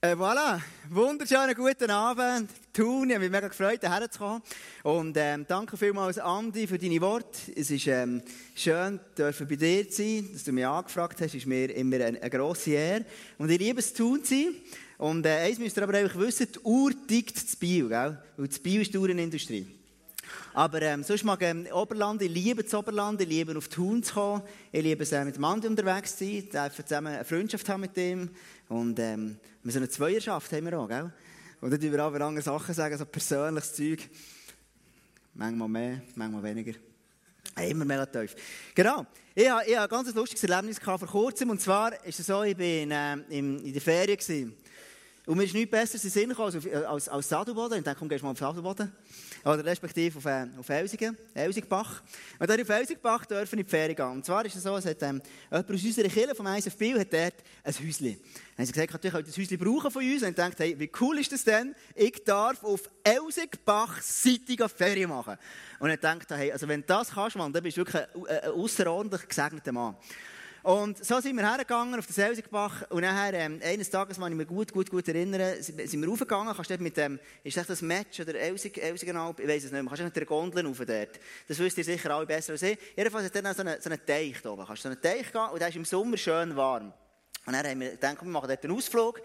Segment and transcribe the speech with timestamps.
[0.00, 0.60] Äh, voilà,
[0.90, 2.48] wunderschönen guten Abend.
[2.72, 4.42] Thun, ich habe mich mega gefreut, hierher zu kommen.
[4.84, 7.36] Und ähm, danke vielmals, Andi, für deine Worte.
[7.56, 8.22] Es ist ähm,
[8.54, 11.34] schön, dürfen bei dir zu sein, dass du mich angefragt hast.
[11.34, 13.06] Ist mir immer eine, eine grosse Ehre.
[13.38, 14.54] Und ich liebe es, Thun zu sein.
[14.98, 18.22] Und äh, eins müsst ihr aber einfach wissen, die Uhr tickt zu Bio, gell?
[18.36, 19.77] Weil das Bio ist die Uhrenindustrie.
[20.58, 24.14] Aber ähm, sonst mag ähm, Oberland, ich liebe das Oberland, ich liebe auf Thun zu
[24.14, 24.42] kommen,
[24.72, 27.82] ich liebe es, äh, mit dem Andi unterwegs zu sein, dürfen zusammen eine Freundschaft haben
[27.82, 28.28] mit ihm.
[28.68, 31.12] Und ähm, wir so eine Zweierschaft haben wir auch, gell?
[31.60, 34.10] Und dann wir aber andere Sachen sagen, so persönliches Zeug.
[35.34, 36.76] Manchmal mehr, manchmal weniger.
[37.56, 38.34] Immer mega tief.
[38.74, 39.06] Genau.
[39.36, 41.50] Ich hatte, ich hatte ein ganz lustiges Erlebnis vor kurzem.
[41.50, 44.18] Und zwar ist es so, ich war äh, in, in der Ferien.
[44.18, 44.56] Gewesen.
[45.28, 47.76] Und mir ist nichts Besseres in den Sinn gekommen als, als, als Sadelboden.
[47.76, 48.90] Ich dachte, komm, gehst mal auf Sadelboden.
[49.44, 52.00] Oder respektive auf, äh, auf Elsigen, Elsigbach.
[52.38, 54.06] Und dann auf Elsigbach dürfen in die Ferien gehen.
[54.06, 57.12] Und zwar ist es so, es ähm, jemand aus unserer Kirche vom ISF Biel hat
[57.12, 58.06] dort ein Häuschen.
[58.06, 58.16] Dann
[58.56, 60.22] haben sie gesagt, natürlich könnt das Häuschen brauchen von uns.
[60.22, 61.74] Und ich dachte, hey, wie cool ist das denn?
[61.94, 65.36] Ich darf auf Elsigbach seitige Ferien machen.
[65.78, 68.26] Und ich dachte, hey, also wenn du das kannst, Mann, dann bist du wirklich ein,
[68.26, 69.94] ein außerordentlich gesegneter Mann.
[70.62, 74.38] Und so sind wir hergegangen auf den Selsigbach und nachher, ähm, eines Tages, wenn ich
[74.38, 77.80] mich gut, gut, gut erinnere, sind wir raufgegangen, kannst du mit dem, ist das das
[77.80, 80.78] Match oder Elsig, Elsigenalp, ich weiß es nicht mehr, kannst du mit der Gondel rauf
[80.78, 81.20] dort.
[81.46, 82.76] Das wisst ihr sicher alle besser als ich.
[82.96, 85.32] Jedenfalls hat dann so einen, so einen Teich da oben, kannst du so einen Teich
[85.32, 86.92] gehen und der ist im Sommer schön warm.
[87.46, 89.22] Und dann haben wir gedacht, wir machen dort einen Ausflug.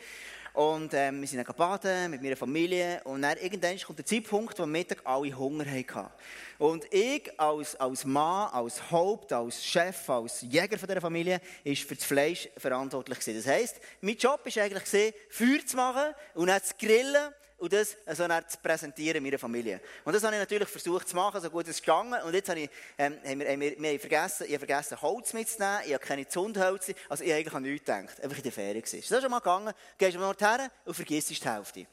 [0.53, 3.01] Und ähm, wir sind dann baden mit meiner Familie.
[3.05, 6.11] Und dann irgendwann kommt der Zeitpunkt, wo am Mittag alle Hunger hatten.
[6.59, 11.75] Und ich als, als Mann, als Haupt, als Chef, als Jäger von dieser Familie, war
[11.75, 13.19] für das Fleisch verantwortlich.
[13.19, 13.37] Gewesen.
[13.37, 17.95] Das heisst, mein Job war eigentlich, Feuer zu machen und dann zu grillen und das
[18.11, 19.79] so zu präsentieren meiner Familie.
[20.03, 22.21] Und das habe ich natürlich versucht zu machen, so gut es gegangen.
[22.23, 25.01] Und jetzt habe ich, ähm, haben wir, haben wir, wir haben vergessen, ich habe vergessen,
[25.01, 28.43] Holz mitzunehmen, ich habe keine Zündhölzer, also ich habe eigentlich an nichts gedacht, einfach in
[28.43, 28.99] der Ferien gewesen.
[28.99, 29.73] Ist das schon mal gegangen?
[29.97, 31.87] Gehst du mal dorthin und vergisst die Hälfte.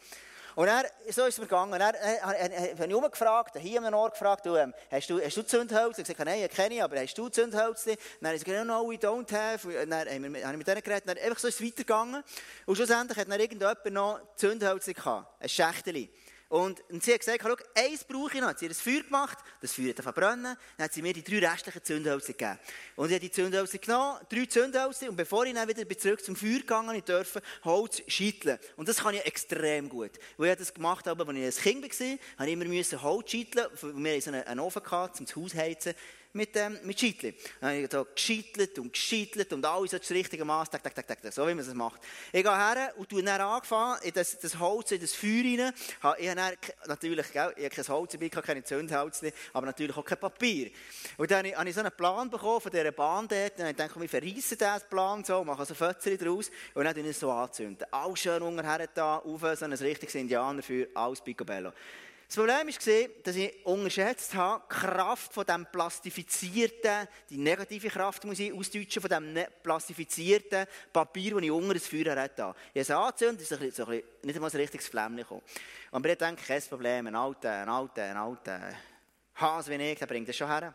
[0.55, 1.81] Und er, so ist es mir gegangen.
[1.81, 5.43] Er, äh, habe ich umgefragt, hier am Ort gefragt, du, ähm, hast, du, hast du
[5.43, 5.99] Zündholz?
[5.99, 7.85] Ich gesagt, nein, ich kenne ich, aber hast du Zündholz?
[7.85, 9.67] Dann habe ich gesagt, no, we don't have.
[9.67, 11.05] Und dann habe ich mit denen geredet.
[11.07, 12.23] Dann einfach so ist es weitergegangen.
[12.67, 15.43] Und schlussendlich hat dann irgendjemand noch Zündholz gehabt.
[15.43, 16.09] Ein Schächtchen.
[16.51, 18.59] Und, sie hat gesagt, schau, eins brauche ich noch.
[18.59, 20.57] Sie hat ein Feuer gemacht, das Feuer hat verbrennen.
[20.77, 22.59] Dann hat sie mir die drei restlichen Zündhölzer gegeben.
[22.97, 25.09] Und ich habe die Zündhölzer genommen, drei Zündhölzer.
[25.11, 28.59] Und bevor ich dann wieder zurück zum Feuer gegangen ich durfte Holz schütteln.
[28.75, 30.11] Und das kann ich extrem gut.
[30.39, 33.67] Weil ich das gemacht habe, als ich ein Kind war, habe ich immer Holz schütteln.
[33.81, 35.95] Wir hatten einen Ofen gehabt, um das Haus zu heizen
[36.33, 37.35] mit, ähm, mit Scheitli.
[37.61, 41.07] Dann habe ich so geschittelt und geschittelt und alles das richtige Maß, tak, tak, tak,
[41.07, 42.01] tak, so wie man es macht.
[42.33, 45.73] Ich gehe her und tue dann angefangen, in das, das Holz, in das Feuer rein.
[46.19, 50.05] Ich habe dann, natürlich, gell, ich habe kein Holz dabei, keine Zündholz, aber natürlich auch
[50.05, 50.71] kein Papier.
[51.17, 54.09] Und dann habe ich so einen Plan bekommen von dieser Bahn dort, und ich, wir
[54.09, 57.87] verreissen diesen Plan so, machen so Fötzchen draus, und dann tue ich es so anzünden.
[57.91, 61.73] Alles schön unten da, auf so ein richtiges Indianerfeuer, alles picobello.
[62.31, 68.25] Das Problem war, dass ich unterschätzt habe, die Kraft von dem plastifizierten, die negative Kraft
[68.25, 72.55] muss ich ausdeutschen, von dem plastifizierten Papier, das ich unter das Feuer hatte.
[72.73, 75.43] Ich habe es angezündet, ist so ein bisschen, nicht einmal ein richtiges Flämmchen gekommen.
[75.91, 78.61] Aber ich denke, kein Problem, ein alter, ein alter, ein alter
[79.35, 80.73] Hase wie ich, der bringt das schon her.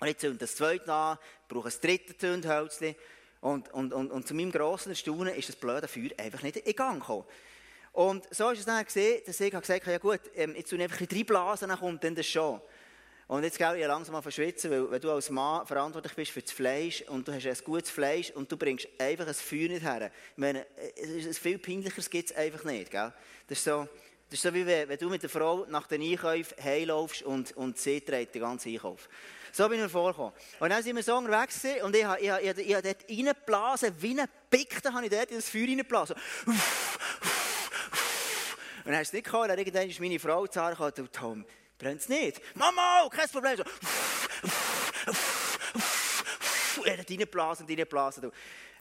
[0.00, 1.16] Und ich zünde das zweite an,
[1.48, 2.94] brauche ein drittes Zündhölzchen.
[3.40, 6.76] Und, und, und, und zu meinem grossen Erstaunen ist das blöde Feuer einfach nicht in
[6.76, 7.24] Gang gekommen.
[7.92, 10.78] Und so ist es dann gesehen, dass ich gesagt habe, ja gut, ähm, jetzt tue
[10.78, 12.60] ich einfach drei Blasen, dann kommt dann das schon.
[13.26, 16.42] Und jetzt gehe ich langsam mal verschwitzen, weil wenn du als Mann verantwortlich bist für
[16.42, 19.82] das Fleisch und du hast ein gutes Fleisch und du bringst einfach ein Feuer nicht
[19.82, 20.10] her.
[20.32, 23.12] Ich meine, es viel peinlicheres gibt es einfach nicht, gell?
[23.46, 23.86] Das ist so,
[24.28, 27.78] das ist so wie wenn, du mit der Frau nach den Einkäufen heimlaufst und, und
[27.78, 29.08] sie trägt den ganzen Einkauf.
[29.52, 30.32] So bin ich mir vorgekommen.
[30.58, 33.94] Und dann sind wir so unterwegs und ich habe, ich habe, ich habe, dort reingeblasen,
[33.98, 36.16] wie ein Pick, da habe ich dort in das Feuer reingeblasen.
[36.46, 36.98] Uff.
[38.90, 41.44] Und ist es nicht gekommen, dann irgendwann ist meine Frau zu Hause gekommen und Tom,
[41.78, 42.42] brennt es nicht?
[42.56, 43.56] Mama, kein Problem.
[43.56, 43.62] So.
[46.82, 48.32] Er hat reingeblasen und reingeblasen.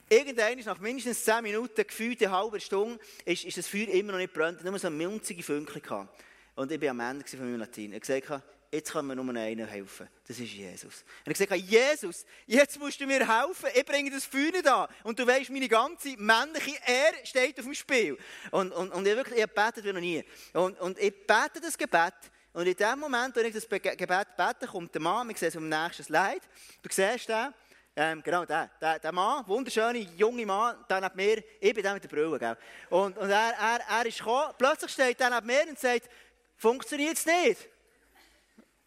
[0.09, 4.17] Irgendwann nach mindestens 10 Minuten, gefühlt eine halbe Stunde, ist, ist das Feuer immer noch
[4.17, 4.63] nicht brennt.
[4.63, 6.23] Nur so eine munzige Fünkchen gehabt.
[6.55, 7.93] Und ich war am Ende von meinem Latein.
[7.93, 10.07] Ich habe gesagt, jetzt kann mir nur einer helfen.
[10.27, 11.03] Das ist Jesus.
[11.25, 13.69] Und ich gesagt, Jesus, jetzt musst du mir helfen.
[13.73, 14.87] Ich bringe das Feuer an.
[15.03, 18.17] Und du weißt, meine ganze männliche Ehre steht auf dem Spiel.
[18.51, 20.23] Und, und, und ich wirklich, ich betet wie noch nie.
[20.53, 22.13] Und, und ich bete das Gebet.
[22.53, 25.57] Und in dem Moment, wo ich das Gebet bete, kommt der Mann, wir sehen es
[25.57, 26.41] am nächsten Slide.
[26.81, 27.53] Du siehst den.
[27.95, 31.93] Ähm, genau, der, der, der Mann, wunderschöne junge Mann, der neben mir, ich bin der
[31.95, 32.57] mit der Brille, gell?
[32.89, 36.09] Und, und er, er, er ist gekommen, plötzlich steht er neben mir und sagt,
[36.55, 37.67] funktioniert es nicht?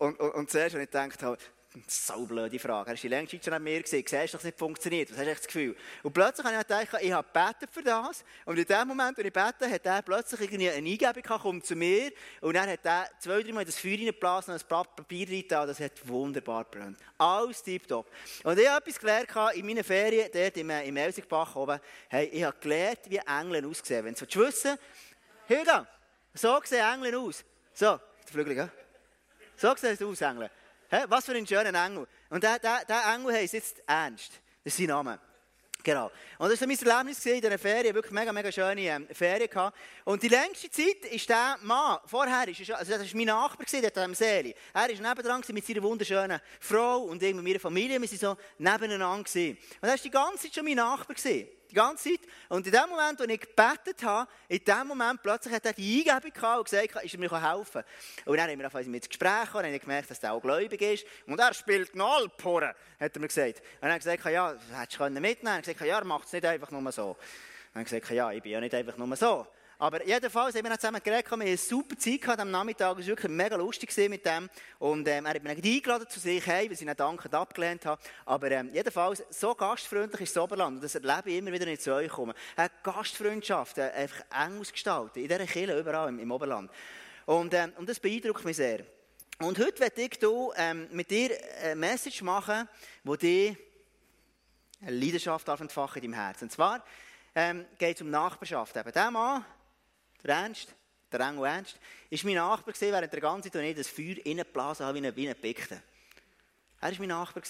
[0.03, 1.39] Und, und, und zuerst, als ich gedacht habe,
[1.87, 2.91] so blöde Frage.
[2.91, 4.05] Er ist die längste schon an mir gesehen.
[4.05, 5.13] Siehst du, dass es nicht funktioniert?
[5.13, 5.77] Was hast du das Gefühl?
[6.03, 8.25] Und plötzlich habe ich gedacht, ich habe gebetet für das.
[8.45, 11.77] Und in dem Moment, wo ich bete, hat er plötzlich irgendwie eine Eingebung gehabt, zu
[11.77, 12.11] mir.
[12.41, 15.45] Und dann hat er zwei, drei Mal das Feuer reingeblasen und ein Blatt Papier rein
[15.69, 16.99] Das hat wunderbar gebrannt.
[17.17, 18.11] Alles tiptop.
[18.43, 21.79] Und ich habe etwas gelernt in meinen Ferien, dort im, im Elsigbach oben.
[22.09, 24.05] Hey, ich habe gelernt, wie Engel aussehen.
[24.05, 24.77] Wenn du wissen
[25.49, 25.87] Hugo,
[26.35, 27.45] so sehen Engel aus.
[27.73, 28.82] So, der Flügel, gell?
[29.63, 30.51] So sehen sie aus, Engel.
[31.07, 32.05] Was für ein schöner Engel.
[32.31, 32.59] Und der
[33.15, 34.33] Engel heisst jetzt Ernst.
[34.65, 35.21] Das ist sein Name.
[35.85, 36.11] Genau.
[36.39, 39.79] Und das war mein Erlebnis in dieser Ferien, wirklich mega, mega schöne ähm, Ferien gehabt.
[40.05, 44.05] Und die längste Zeit ist der Mann, vorher ist, also das war mein Nachbar, der
[44.05, 44.55] am See.
[44.75, 49.23] Er ist nebendran mit seiner wunderschönen Frau und mit meiner Familie, wir waren so nebeneinander.
[49.23, 49.59] Gewesen.
[49.81, 51.15] Und er war die ganze Zeit schon mein Nachbar.
[51.15, 52.21] Gewesen die ganze Zeit.
[52.49, 56.05] Und in dem Moment, wo ich gebetet habe, in dem Moment plötzlich hat er die
[56.09, 57.83] Eingebung gehabt und gesagt, ist er mir helfen
[58.25, 61.07] Und dann haben wir auf mit Gespräch und haben gemerkt, dass er auch gläubig ist.
[61.27, 63.61] Und er spielt Alphorn, hat er mir gesagt.
[63.61, 65.47] Und dann hat er gesagt, ja, hättest du mitnehmen können.
[65.47, 67.11] Er hat gesagt, ja, er macht es nicht einfach nur so.
[67.11, 67.17] Und
[67.75, 69.47] dann hat er gesagt, ja, ich bin ja nicht einfach nur so.
[69.83, 72.99] Aber jedenfalls haben wir zusammen geredet, wir hatten eine super Zeit gehabt am Nachmittag, es
[72.99, 74.49] war wirklich mega lustig mit dem.
[74.79, 78.01] Und ähm, er hat mich eingeladen zu sich heim, weil ich ihn dankend abgelehnt habe.
[78.25, 80.77] Aber ähm, jedenfalls, so gastfreundlich ist das Oberland.
[80.77, 82.33] Und das erlebe ich immer wieder, wenn ich zu euch komme.
[82.55, 86.71] Eine Gastfreundschaft, äh, einfach eng ausgestaltet, in dieser Kirche, überall im, im Oberland.
[87.27, 88.85] Und, ähm, und das beeindruckt mich sehr.
[89.41, 90.17] Und heute werde ich
[90.59, 92.69] ähm, mit dir eine Message machen,
[93.03, 93.57] die dir
[94.81, 96.45] eine Leidenschaft entfachen in deinem Herzen.
[96.45, 96.85] Und zwar
[97.35, 98.77] ähm, geht es um Nachbarschaft.
[98.77, 99.45] Eben, der Mann,
[100.25, 100.75] der Ernst,
[101.11, 101.77] der Engel Ernst,
[102.11, 105.29] war mein Nachbar gewesen, während der ganzen ich das Feuer reingeblasen habe, wie ein, wie
[105.29, 105.83] ein Pickte.
[106.81, 107.43] Er war mein Nachbar.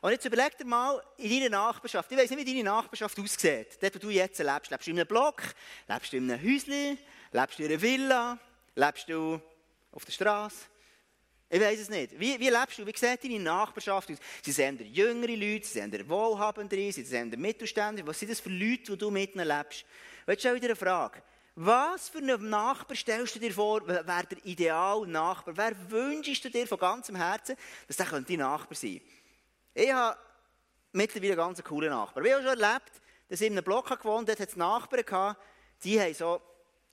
[0.00, 3.78] Und jetzt überleg dir mal in deiner Nachbarschaft, ich weiß nicht, wie deine Nachbarschaft aussieht,
[3.80, 4.70] dort, wo du jetzt lebst.
[4.70, 5.42] Lebst du in einem Block?
[5.88, 6.98] Lebst du in einem Häuschen?
[7.32, 8.38] Lebst du in einer Villa?
[8.76, 9.40] Lebst du
[9.90, 10.66] auf der Straße?
[11.50, 12.18] Ich weiß es nicht.
[12.18, 12.86] Wie, wie lebst du?
[12.86, 14.18] Wie sieht deine Nachbarschaft aus?
[14.42, 18.06] Sie sind jüngere Leute, sie sind wohlhabendere, sie sind Mittelständler.
[18.06, 19.84] Was sind das für Leute, die du mitten lebst?
[20.26, 21.22] Weißt du, dir eine Frage.
[21.60, 25.56] Was für einen Nachbar stellst du dir vor, wer der ideal Nachbar?
[25.56, 27.56] Wer wünschst du dir von ganzem Herzen,
[27.88, 29.04] dass der dein Nachbar sein könnte?
[29.74, 30.16] Ich habe
[30.92, 32.24] mittlerweile einen ganz coolen Nachbar.
[32.24, 32.92] Ich habe schon erlebt,
[33.28, 35.42] dass ich in einem Block gewohnt habe, dort Nachbarn gehabt,
[35.82, 36.40] die haben so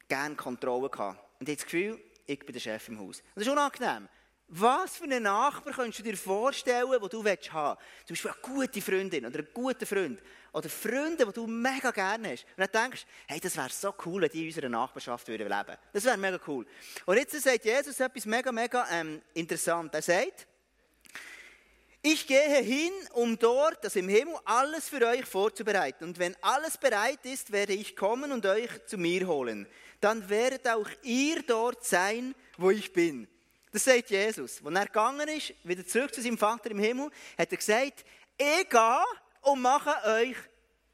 [0.07, 1.19] gerne Kontrolle gehabt.
[1.39, 3.21] Und ich habe das Gefühl, ich bin der Chef im Haus.
[3.35, 4.09] Das ist unangenehm.
[4.47, 7.45] Was für einen Nachbar kannst du dir vorstellen, den du haben willst?
[7.45, 7.77] Zum
[8.09, 10.21] Beispiel eine gute Freundin oder einen guten Freund.
[10.53, 12.45] Oder Freunde, die du mega gerne hast.
[12.55, 15.77] Und dann denkst hey, das wäre so cool, wenn die in unserer Nachbarschaft würden leben
[15.91, 16.65] Das wäre mega cool.
[17.05, 19.93] Und jetzt sagt Jesus etwas mega, mega ähm, interessant.
[19.95, 20.47] Er sagt,
[22.03, 26.03] ich gehe hin, um dort, das im Himmel, alles für euch vorzubereiten.
[26.03, 29.67] Und wenn alles bereit ist, werde ich kommen und euch zu mir holen.
[30.01, 33.27] Dann werdet auch ihr dort sein, wo ich bin.
[33.75, 34.61] Das sagt Jesus.
[34.63, 38.05] Als er gegangen ist, wieder zurück zu seinem Vater im Himmel, hat er gesagt,
[38.37, 39.03] ich gehe
[39.41, 40.37] und mache euch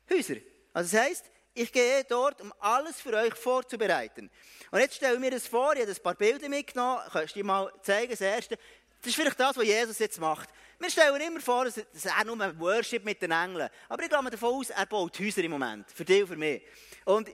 [0.09, 0.37] Häuser.
[0.73, 4.31] Also das heisst, ich gehe dort, um alles für euch vorzubereiten.
[4.71, 7.45] Und jetzt stelle mir das vor, ich habe ein paar Bilder mitgenommen, kannst du dir
[7.45, 8.57] mal zeigen, das erste.
[8.99, 10.49] Das ist vielleicht das, was Jesus jetzt macht.
[10.79, 13.69] Wir stellen immer vor, dass er nur Worship mit den Engeln.
[13.89, 15.91] Aber ich gehe davon aus, er baut Häuser im Moment.
[15.91, 16.63] Für dich und für mich.
[17.05, 17.29] Und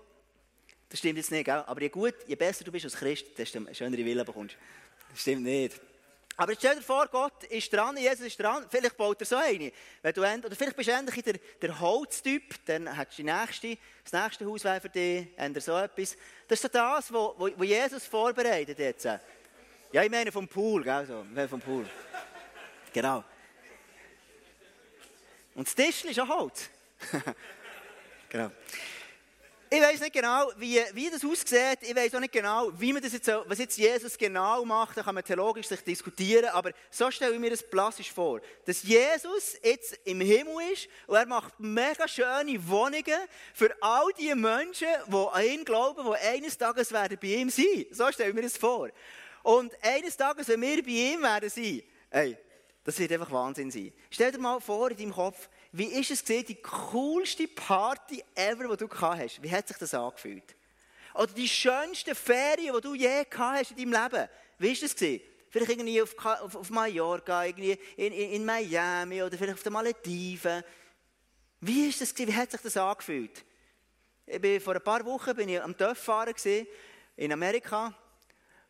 [0.89, 1.63] das stimmt jetzt nicht, gell?
[1.65, 4.59] aber je, gut, je besser du bist als Christ, desto schönere Willen bekommst du.
[5.17, 5.81] Stimmt nicht.
[6.39, 9.71] Aber stell dir vor, Gott ist dran, Jesus ist dran, vielleicht baut er so eine.
[10.03, 13.77] Wenn du, oder vielleicht bist du endlich der, der Holztyp, dann hast du die nächste,
[14.03, 16.15] das nächste Haus für dich, ändert so etwas.
[16.47, 19.05] Das ist so das, was Jesus vorbereitet jetzt.
[19.05, 21.25] Ja, ich meine vom Pool, gell, so.
[21.27, 21.89] Ich meine vom Pool.
[22.93, 23.23] Genau.
[25.55, 26.69] Und das Tischchen ist auch Holz.
[28.29, 28.51] genau.
[29.69, 31.79] Ich weiß nicht genau, wie, wie das aussieht.
[31.81, 34.95] Ich weiß auch nicht genau, wie man das jetzt, was jetzt Jesus genau macht.
[34.95, 36.45] Da kann man theologisch sich diskutieren.
[36.53, 38.39] Aber so stelle ich mir das plastisch vor.
[38.65, 43.19] Dass Jesus jetzt im Himmel ist und er macht mega schöne Wohnungen
[43.53, 47.87] für all die Menschen, die an ihn glauben, die eines Tages werden bei ihm sein.
[47.91, 48.89] So stelle ich mir das vor.
[49.43, 52.37] Und eines Tages, wenn wir bei ihm werden sein, ey,
[52.85, 53.91] das wird einfach Wahnsinn sein.
[54.09, 58.69] Stell dir mal vor in deinem Kopf, wie ist es gesehen, die coolste Party ever,
[58.69, 59.43] die du gehabt hast?
[59.43, 60.55] Wie hat sich das angefühlt?
[61.13, 64.29] Oder die schönste Ferien, die du je gehabt hast in deinem Leben?
[64.59, 65.21] Wie ist es gesehen?
[65.49, 69.73] Vielleicht irgendwie auf, auf, auf Mallorca, irgendwie in, in, in, Miami oder vielleicht auf den
[69.73, 70.63] Malediven.
[71.61, 72.29] Wie ist das gesehen?
[72.29, 73.43] Wie hat sich das angefühlt?
[74.25, 76.33] Ich bin, vor ein paar Wochen bin ich am Töpffahren
[77.15, 77.93] in Amerika.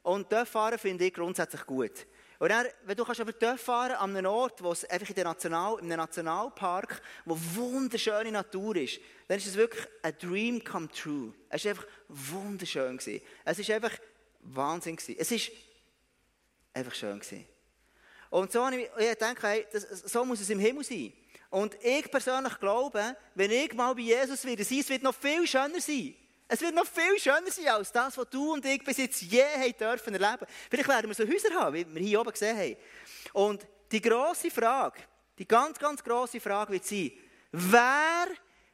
[0.03, 2.05] Und Töpffahren finde ich grundsätzlich gut.
[2.39, 5.23] Und dann, wenn du kannst dort fahren an einem Ort, wo es einfach in, der
[5.23, 10.87] National, in einem Nationalpark, wo wunderschöne Natur ist, dann ist es wirklich ein Dream come
[10.89, 11.33] true.
[11.49, 12.97] Es war einfach wunderschön.
[12.97, 13.21] Gewesen.
[13.43, 13.97] Es war einfach
[14.41, 14.95] Wahnsinn.
[14.95, 15.15] Gewesen.
[15.17, 15.55] Es war
[16.73, 17.19] einfach schön.
[17.19, 17.45] Gewesen.
[18.29, 21.13] Und so habe ich, ich denke, hey, das, so muss es im Himmel sein.
[21.49, 25.47] Und ich persönlich glaube, wenn ich mal bei Jesus werde sein, es wird noch viel
[25.47, 26.13] schöner sein.
[26.47, 29.43] Es wird noch viel schöner sein als das, was du und ich bis jetzt je
[29.43, 30.45] haben dürfen erleben.
[30.69, 32.77] Vielleicht werden wir so Häuser haben, wie wir hier oben gesehen haben.
[33.33, 34.99] Und die grosse Frage,
[35.37, 37.11] die ganz, ganz grosse Frage wird sein,
[37.51, 38.27] wer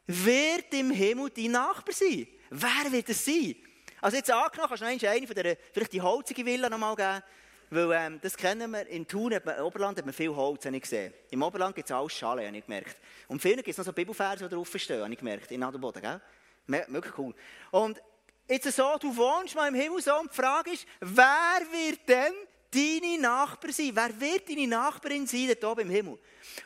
[0.06, 2.28] wird im Himmel dein Nachbar sein?
[2.50, 3.56] Wer wird es sein?
[4.02, 6.96] Also jetzt angenommen, kannst du noch eine von der, vielleicht die holzige Villa noch mal
[6.96, 7.24] geben.
[7.70, 10.84] Weil ähm, das kennen wir, in Thun, im Oberland hat man viel Holz, habe ich
[10.84, 11.12] gesehen.
[11.32, 12.98] Im Oberland gibt es alles Schale, habe ich gemerkt.
[13.28, 16.22] Und vielen gibt es noch so Bibelverse, die draufstehen, habe ich gemerkt, in Adelboden, gell?
[16.68, 17.34] Wirklich cool.
[17.72, 18.02] Und
[18.48, 22.34] jetzt so, du wohnst mal im Himmel so und die Frage ist, wer wird denn
[22.74, 23.92] deine Nachbar sein?
[23.94, 26.20] Wer wird deine Nachbarin sein, dort oben im Himmel?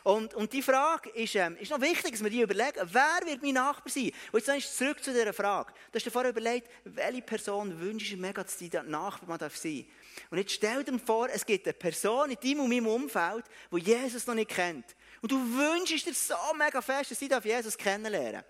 [0.04, 3.42] Und, und die Frage ist, ähm, ist noch wichtig, dass wir die überlegen, wer wird
[3.44, 4.12] mein Nachbar sein?
[4.32, 5.74] Und jetzt ist zurück zu dieser Frage.
[5.92, 9.86] Du hast dir vorher überlegt, welche Person wünschst du mega, dass dein Nachbar mal sein
[9.86, 10.32] darf?
[10.32, 13.80] Und jetzt stell dir vor, es gibt eine Person in deinem und meinem Umfeld, die
[13.80, 14.96] Jesus noch nicht kennt.
[15.22, 18.44] Und du wünschst dir so mega fest, dass sie Jesus kennenlernen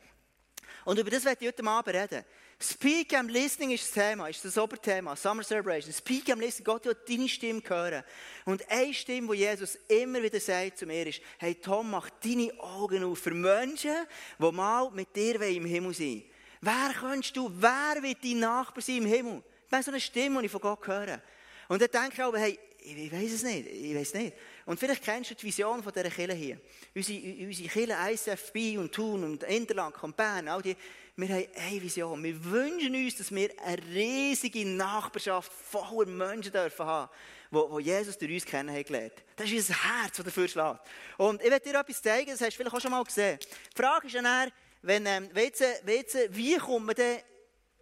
[0.88, 2.24] Und über das werde ich heute Abend reden.
[2.58, 5.91] Speak and Listening ist das Thema, ist das Oberthema, Summer Celebration.
[5.91, 8.06] Speak and Listening, Gott will deine Stimme hören.
[8.46, 12.58] Und eine Stimme, die Jesus immer wieder sagt zu mir ist, hey Tom, mach deine
[12.62, 13.98] Augen auf für Menschen,
[14.39, 16.24] die mal mit dir im Himmel sein
[16.62, 19.44] Wer könntest du, wer wird dein Nachbar sein im Himmel?
[19.67, 21.22] Ich habe so eine Stimme, die ich von Gott höre.
[21.67, 24.34] Und dann denke ich aber, hey, ich weiß es nicht, ich weiß nicht.
[24.68, 26.60] Und vielleicht kennst du die Vision von dieser Kirche hier.
[26.94, 30.76] Unsere, unsere Kirche ISFB und Thun und Interlaken und Bern, all die,
[31.16, 32.22] wir haben eine Vision.
[32.22, 37.10] Wir wünschen uns, dass wir eine riesige Nachbarschaft voller Menschen dürfen haben,
[37.50, 39.24] wo Jesus durch uns kennengelernt haben.
[39.38, 40.80] Das ist unser Herz, das dafür schlägt.
[41.18, 43.40] Und ich werde dir etwas zeigen, das hast du vielleicht auch schon mal gesehen.
[43.42, 47.20] Die Frage ist dann, wenn, ähm, wie kommt man denn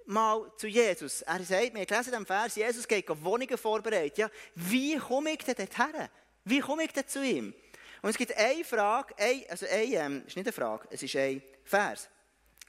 [0.06, 1.24] mal zu Jesus.
[1.24, 4.22] Er sagt, wir gelesen in Vers, Jesus geht Wohnungen vorbereiten.
[4.22, 6.10] Ja, wie komme ich denn dorthin?
[6.46, 7.54] Wie komme ich denn zu ihm?
[8.02, 11.16] Und es gibt eine Frage, eine, also eine, ähm, ist nicht eine Frage, es ist
[11.16, 12.08] ein Vers.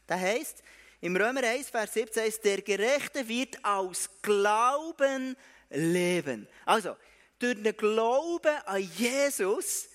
[0.08, 0.62] Der heißt,
[1.02, 5.36] im Römer 1, Vers 17 heißt, der Gerechte wird aus Glauben
[5.68, 6.48] leben.
[6.64, 6.96] Also,
[7.38, 9.88] durch den Glauben an Jesus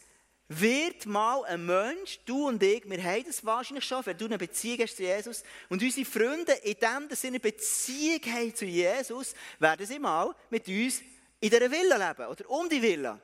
[0.47, 4.37] wird mal ein Mensch, du und ich, wir haben das wahrscheinlich schon, wenn du eine
[4.37, 8.65] Beziehung hast zu Jesus, und unsere Freunde, in dem, dass sie eine Beziehung haben zu
[8.65, 11.01] Jesus, werden sie mal mit uns
[11.39, 13.19] in dieser Villa leben, oder um die Villa.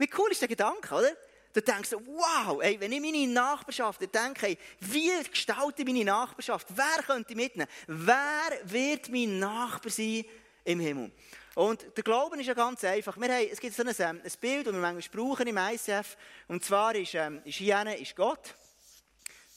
[0.00, 1.12] Wie cool ist der Gedanke, oder?
[1.52, 6.68] Du denkst wow, ey, wenn ich meine Nachbarschaft denke, ey, wie gestalte ich meine Nachbarschaft?
[6.70, 7.68] Wer könnte mitnehmen?
[7.86, 10.24] Wer wird mein Nachbar sein
[10.64, 11.12] im Himmel?
[11.54, 13.20] Und der Glauben ist ja ganz einfach.
[13.20, 16.16] Wir haben, es gibt so ein, ähm, ein Bild, das wir manchmal brauchen im ICF.
[16.48, 18.54] Und zwar ist, ähm, ist hier ist Gott.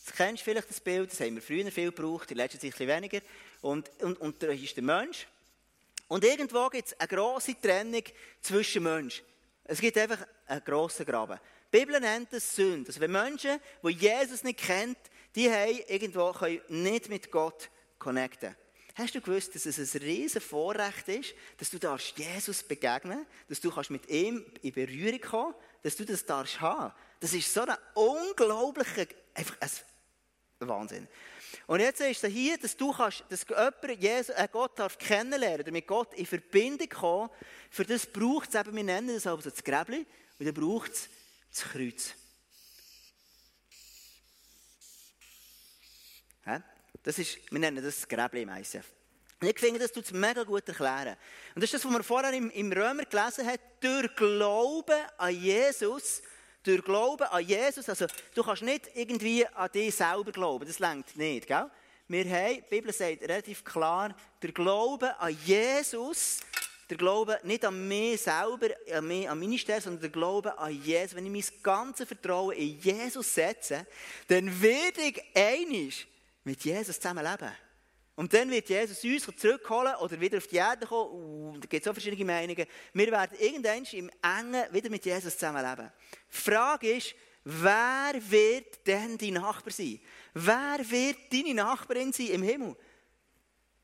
[0.06, 1.10] Das kennst du vielleicht, das Bild.
[1.10, 3.22] Das haben wir früher viel gebraucht, in letzter Zeit ein bisschen weniger.
[3.62, 5.26] Und, und, und da ist der Mensch.
[6.10, 8.04] Und irgendwo gibt es eine grosse Trennung
[8.42, 9.24] zwischen Menschen.
[9.66, 11.40] Es gibt einfach einen grossen Graben.
[11.72, 12.90] Die Bibel nennt es Sünde.
[12.90, 14.98] Also wenn Menschen, die Jesus nicht kennt,
[15.36, 18.56] die haben irgendwo können nicht mit Gott connecten.
[18.96, 23.60] Hast du gewusst, dass es ein riesen Vorrecht ist, dass du darfst Jesus begegnen, dass
[23.60, 26.94] du kannst mit ihm in Berührung kommen, dass du das darfst haben.
[27.20, 31.08] Das ist so ein unglaublicher, einfach ein Wahnsinn.
[31.68, 35.62] Und jetzt ist es hier, dass du kannst, dass jemand Jesus, äh Gott darf kennenlernen,
[35.62, 37.30] oder mit Gott in Verbindung kommen.
[37.70, 40.06] Für das braucht es eben, wir nennen das also das Gräbli,
[40.40, 41.10] und dann braucht es
[41.52, 42.16] das Kreuz.
[47.04, 48.86] Das ist, wir nennen das Gräbli im ICF.
[49.42, 51.18] Und ich finde, das tut es mega gut erklären.
[51.54, 53.60] Und das ist das, was man vorher im, im Römer gelesen hat.
[53.82, 56.22] Durch Glauben an Jesus,
[56.64, 61.16] durch Glauben an Jesus, also du kannst nicht irgendwie an dich selber glauben, das längt
[61.16, 61.70] nicht, gell?
[62.08, 66.42] Wir haben, die Bibel sagt relativ klar, der Glaube an Jesus,
[66.90, 70.72] der Glaube nicht an mich selber, an, mich, an meine Stelle, sondern der Glaube an
[70.84, 71.16] Jesus.
[71.16, 73.88] Wenn ich mein ganzes Vertrauen in Jesus setze,
[74.28, 76.06] dann werde ich einig
[76.44, 77.52] mit Jesus zusammen leben.
[78.16, 81.14] Und dann wird Jesus uns zurückholen oder wieder auf die Erde kommen.
[81.14, 82.68] Uh, da gibt es auch verschiedene Meinungen.
[82.94, 85.92] Wir werden irgendwann im Engen wieder mit Jesus zusammen leben.
[86.32, 90.00] Die Frage ist, wer wird denn dein Nachbar sein?
[90.36, 92.76] Wer wird deine Nachbarin sein im Himmel?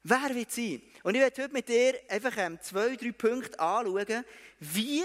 [0.04, 0.82] Wer wird sein?
[1.04, 4.24] Und ich werde heute mit dir einfach ähm, zwei, drei Punkte anschauen.
[4.60, 5.04] Wie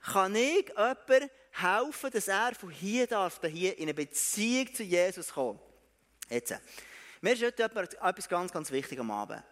[0.00, 5.32] kann ich jemandem helfen, dass er von hier darf, hier in eine Beziehung zu Jesus
[5.32, 5.60] kommen?
[6.30, 6.54] Jetzt.
[7.24, 9.44] Mir ist heute etwas ganz, ganz wichtig am Abend.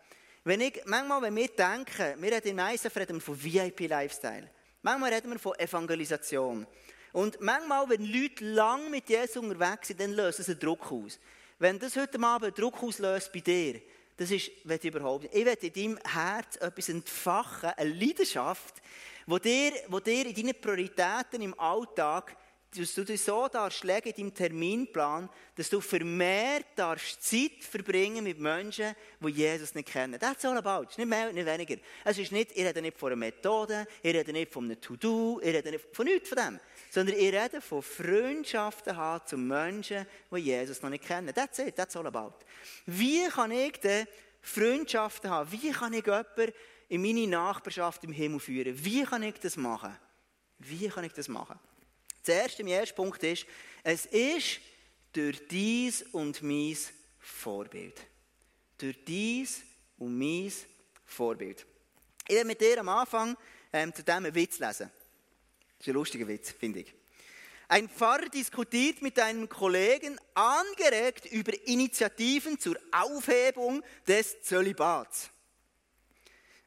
[0.42, 4.50] Wenn ich, manchmal, wenn wir denken, wir reden im ISF reden von VIP-Lifestyle.
[4.82, 6.66] Manchmal reden wir von Evangelisation.
[7.12, 11.20] Und manchmal, wenn Leute lang mit Jesus unterwegs sind, dann lösen sie Druck aus.
[11.60, 13.80] Wenn das heute Abend Druck auslöst bei dir,
[14.16, 15.26] das ist, will überhaupt.
[15.32, 18.82] Ich will in deinem Herz etwas entfachen, eine Leidenschaft,
[19.26, 22.36] wo dir, wo dir in deinen Prioritäten im Alltag
[22.76, 28.38] dass du dich so darfst in deinem Terminplan, dass du vermehrt darfst Zeit verbringen mit
[28.38, 30.20] Menschen, die Jesus nicht kennen.
[30.20, 30.84] That's all about.
[30.84, 31.76] Es ist nicht mehr, nicht weniger.
[32.04, 35.40] Es ist nicht, ich rede nicht von einer Methode, ich rede nicht von einem To-Do,
[35.42, 36.60] ich rede nicht von nichts von dem.
[36.90, 41.34] Sondern ich rede von Freundschaften haben zu Menschen, die Jesus noch nicht kennen.
[41.34, 42.34] That's it, that's all about.
[42.86, 44.06] Wie kann ich denn
[44.42, 45.50] Freundschaften haben?
[45.50, 46.52] Wie kann ich jemanden
[46.88, 48.84] in meine Nachbarschaft im Himmel führen?
[48.84, 49.96] Wie kann ich das machen?
[50.58, 51.58] Wie kann ich das machen?
[52.24, 53.46] Das erste, mein erster Punkt ist,
[53.82, 54.60] es ist
[55.12, 56.76] durch dies und mein
[57.18, 57.94] Vorbild.
[58.78, 59.62] Durch dies
[59.98, 60.52] und mein
[61.04, 61.66] Vorbild.
[62.28, 63.36] Ich werde mit dir am Anfang
[63.72, 64.90] ähm, zu diesem Witz lesen.
[65.78, 66.94] Das ist ein lustiger Witz, finde ich.
[67.68, 75.30] Ein Pfarrer diskutiert mit einem Kollegen angeregt über Initiativen zur Aufhebung des Zölibats.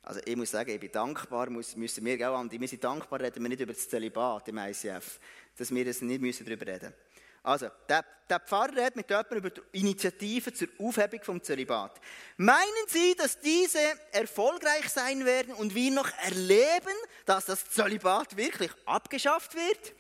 [0.04, 3.42] Also ich muss sagen, ich bin dankbar, müssen wir auch, Andi, wir sind dankbar, reden
[3.42, 5.20] wir nicht über das Zölibat im ICF
[5.58, 7.14] dass wir das nicht müssen darüber reden müssen.
[7.44, 12.00] Also, der, der Pfarrer redet mit jemandem über die Initiative zur Aufhebung vom Zölibat.
[12.38, 13.80] Meinen Sie, dass diese
[14.14, 16.96] erfolgreich sein werden und wir noch erleben,
[17.26, 19.94] dass das Zölibat wirklich abgeschafft wird?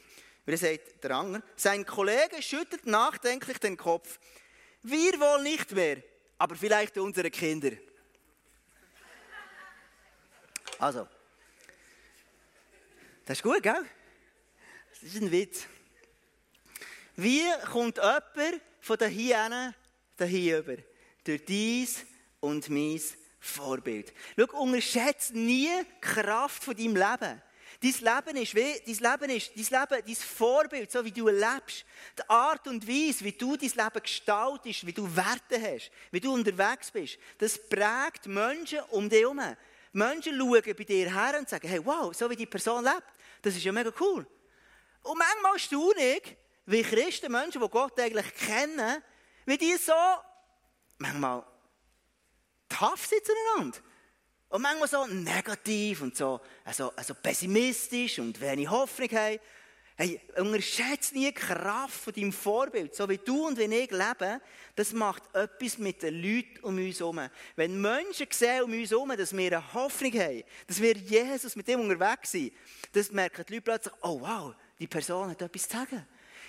[0.45, 1.41] Wie sagt der Anger.
[1.57, 4.19] Sein Kollege schüttelt nachdenklich den Kopf.
[4.81, 5.97] Wir wohl nicht mehr,
[6.37, 7.71] aber vielleicht unsere Kinder.
[10.83, 11.07] Also,
[13.25, 13.85] das ist gut, gell?
[14.91, 15.65] Das ist ein Witz.
[17.15, 19.73] Wie kommt jemand von da hier
[20.17, 20.75] dahin über?
[21.23, 22.05] Durch dies
[22.41, 23.01] und mein
[23.39, 24.11] Vorbild.
[24.37, 27.41] Schau, unterschätze nie die Kraft von deinem Leben.
[27.81, 31.85] Dein Leben ist, wie, dein Leben ist, dein Leben, dein Vorbild, so wie du lebst.
[32.17, 36.33] Die Art und Weise, wie du dein Leben gestaltest, wie du Werte hast, wie du
[36.33, 39.39] unterwegs bist, das prägt Menschen um dich herum.
[39.93, 43.03] Menschen schauen bei dir her und sagen, hey, wow, so wie die Person lebt,
[43.41, 44.25] das ist ja mega cool.
[45.03, 46.35] Und manchmal staune ich,
[46.65, 49.03] wie Christen, Menschen, die Gott eigentlich kennen,
[49.45, 49.93] wie die so
[50.97, 51.43] manchmal
[52.69, 53.77] tough sind zueinander.
[54.49, 59.39] Und manchmal so negativ und so also, also pessimistisch und wenig Hoffnung haben.
[59.95, 62.95] Hey, unterschätze nie die Kraft von deinem Vorbild.
[62.95, 64.41] So wie du und wie ich leben,
[64.75, 67.21] das macht etwas mit den Leuten um uns herum.
[67.55, 71.67] Wenn Menschen sehen um uns herum, dass wir eine Hoffnung haben, dass wir Jesus mit
[71.67, 72.53] dem unterwegs sind,
[72.91, 76.07] das merken die Leute plötzlich, oh wow, die Person hat etwas zu sagen.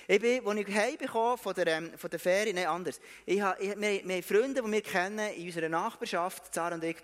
[0.09, 2.99] Ich bin, als ich heimgekommen von der, ähm, von der Ferien, nein, anders.
[3.27, 6.85] Ich habe, ich, wir, wir haben Freunde, die wir kennen in unserer Nachbarschaft, Sarah und
[6.85, 6.97] ich,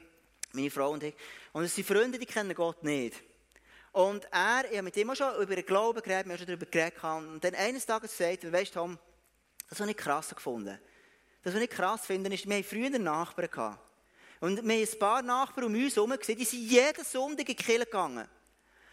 [0.53, 1.14] meine Frau und ich.
[1.53, 3.22] Und es sind Freunde, die kennen Gott nicht.
[3.92, 6.66] Und er, ich habe mit ihm schon über den Glauben geredet, wir haben schon darüber
[6.66, 7.03] geredet.
[7.03, 8.98] Und dann eines Tages gesagt, weißt du, Tom,
[9.68, 10.79] das habe ich krass gefunden.
[11.42, 13.79] Das, was ich krass finde, ist, wir haben früher Nachbarn.
[14.40, 17.57] Und wir haben ein paar Nachbarn um uns herum gesehen, die sind jeden Sonntag in
[17.57, 18.29] die gegangen.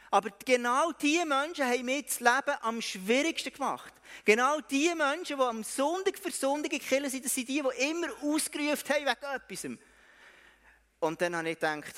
[0.09, 3.93] Aber genau diese Menschen haben mir das Leben am schwierigsten gemacht.
[4.23, 7.89] Genau diese Menschen, die am Sonntag für Sonntag in Kirche sind, das sind die, die
[7.89, 9.77] immer ausgerufen haben wegen etwas.
[10.99, 11.93] Und dann habe ich gedacht,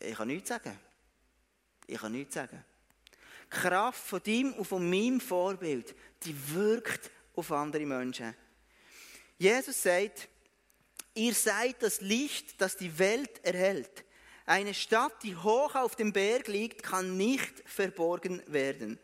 [0.00, 0.78] ich kann nichts sagen.
[1.86, 2.64] Ich kann nichts sagen.
[3.44, 8.34] Die Kraft von deinem und von meinem Vorbild, die wirkt auf andere Menschen.
[9.38, 10.28] Jesus sagt,
[11.14, 14.04] ihr seid das Licht, das die Welt erhält.
[14.46, 18.98] Eine Stadt, die hoch auf dem Berg liegt, kann nicht verborgen werden.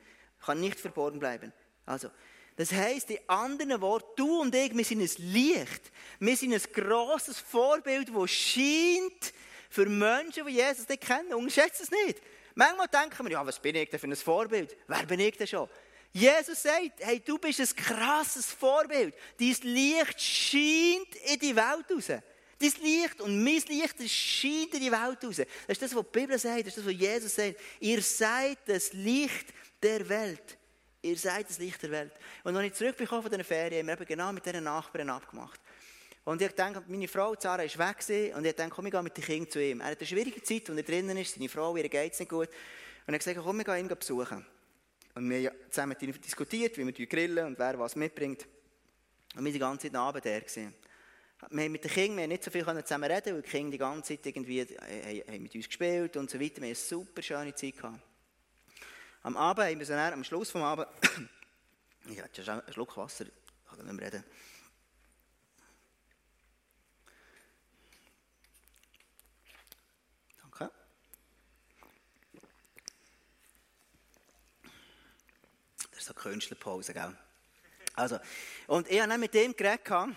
[0.44, 1.52] Kann nicht verborgen bleiben.
[1.86, 2.10] Also,
[2.56, 5.92] das heißt, die anderen Worte, du und ich, wir sind ein Licht.
[6.18, 9.32] Wir sind ein grosses Vorbild, das scheint
[9.70, 11.34] für Menschen, die Jesus nicht kennen.
[11.34, 12.20] Unterschätzt es nicht.
[12.58, 14.76] Manchmal denken wir, ja, was bin ich denn für ein Vorbild?
[14.88, 15.68] Wer bin ich denn schon?
[16.12, 19.14] Jesus sagt, hey, du bist ein krasses Vorbild.
[19.38, 22.08] Dein Licht scheint in die Welt raus.
[22.08, 25.36] Dein Licht und mein Licht scheint in die Welt raus.
[25.36, 27.60] Das ist das, was die Bibel sagt, das ist das, was Jesus sagt.
[27.78, 30.58] Ihr seid das Licht der Welt.
[31.02, 32.12] Ihr seid das Licht der Welt.
[32.42, 35.60] Und als ich zurückbekomme von diesen Ferien, haben wir genau mit diesen Nachbarn abgemacht.
[36.24, 39.16] Und ich denke, meine Frau Sarah ist weg und ich denke, komm, ich gehe mit
[39.16, 39.80] den Kindern zu ihm.
[39.80, 42.28] Er hat eine schwierige Zeit, wo er drinnen ist, seine Frau, ihr geht es nicht
[42.28, 42.48] gut.
[42.48, 42.54] Und
[43.08, 44.44] er hat gesagt, komm, wir gehen ihn besuchen.
[45.14, 48.46] Und wir haben zusammen mit ihm diskutiert, wie wir grillen und wer was mitbringt.
[49.34, 50.38] Und wir die ganze Zeit Abend da.
[50.38, 50.74] Gewesen.
[51.50, 54.16] Wir haben mit den Kindern nicht so viel zusammen reden, weil die Kinder die ganze
[54.16, 56.44] Zeit irgendwie äh, haben mit uns gespielt und so weiter.
[56.44, 57.76] Wir hatten eine super schöne Zeit.
[57.76, 58.00] Gehabt.
[59.22, 60.90] Am Abend haben wir so am Schluss des Abends,
[62.08, 64.24] ich hatte einen Schluck Wasser, ich kann nicht mehr reden.
[70.40, 70.70] Danke.
[75.90, 77.14] Das ist so Künstlerpause, gell?
[77.94, 78.18] Also,
[78.66, 80.16] und ich habe dann mit dem geredet,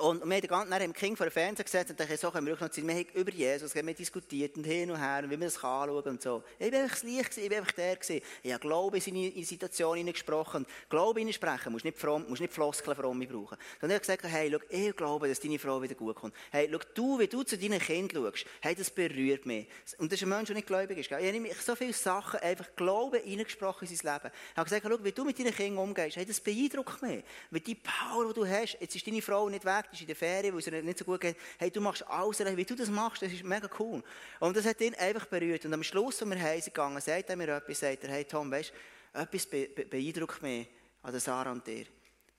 [0.00, 2.54] Und wir haben dann im King vor den Fernseher gesetzt und dachte, so können wir
[2.54, 2.86] auch noch Zeit.
[2.86, 6.02] Wir haben über Jesus wir diskutiert und hin und her und wie man das anschauen
[6.02, 6.42] kann und so.
[6.58, 7.96] Ich war einfach das Licht, ich war einfach der.
[7.96, 8.20] Gewesen.
[8.42, 10.66] Ich habe Glaube in seine Situation hineingesprochen.
[10.88, 13.56] Glaube hineinsprechen, musst nicht, fromm, musst nicht Floskeln fromm brauchen.
[13.80, 16.34] Habe ich gesagt, hey, schau, ich glaube, dass deine Frau wieder gut kommt.
[16.50, 19.66] Hey, schau, du, wie du zu deinen Kindern schaust, hey, das berührt mich.
[19.98, 21.08] Und das ist ein Mensch, der nicht gläubig ist.
[21.08, 21.20] Gell?
[21.22, 24.32] Ich habe so viele Sachen einfach Glaube hineingesprochen in sein Leben.
[24.52, 27.24] Ich habe gesagt, schau, wie du mit deinen Kindern umgehst, hey, das beeindruckt mich.
[27.50, 30.06] Weil die Power, die du hast, jetzt ist deine Frau nicht weg, die ist in
[30.06, 31.36] der Ferien, weil es ihr nicht so gut geht.
[31.58, 34.02] Hey, du machst alles, wie du das machst, das ist mega cool.
[34.40, 35.64] Und das hat ihn einfach berührt.
[35.64, 38.50] Und am Schluss, als wir heim gegangen sagt er mir etwas, sagt er, hey Tom,
[38.50, 38.72] weißt
[39.12, 40.66] du, etwas be be beeindruckt mich
[41.02, 41.86] an der Sarah und dir.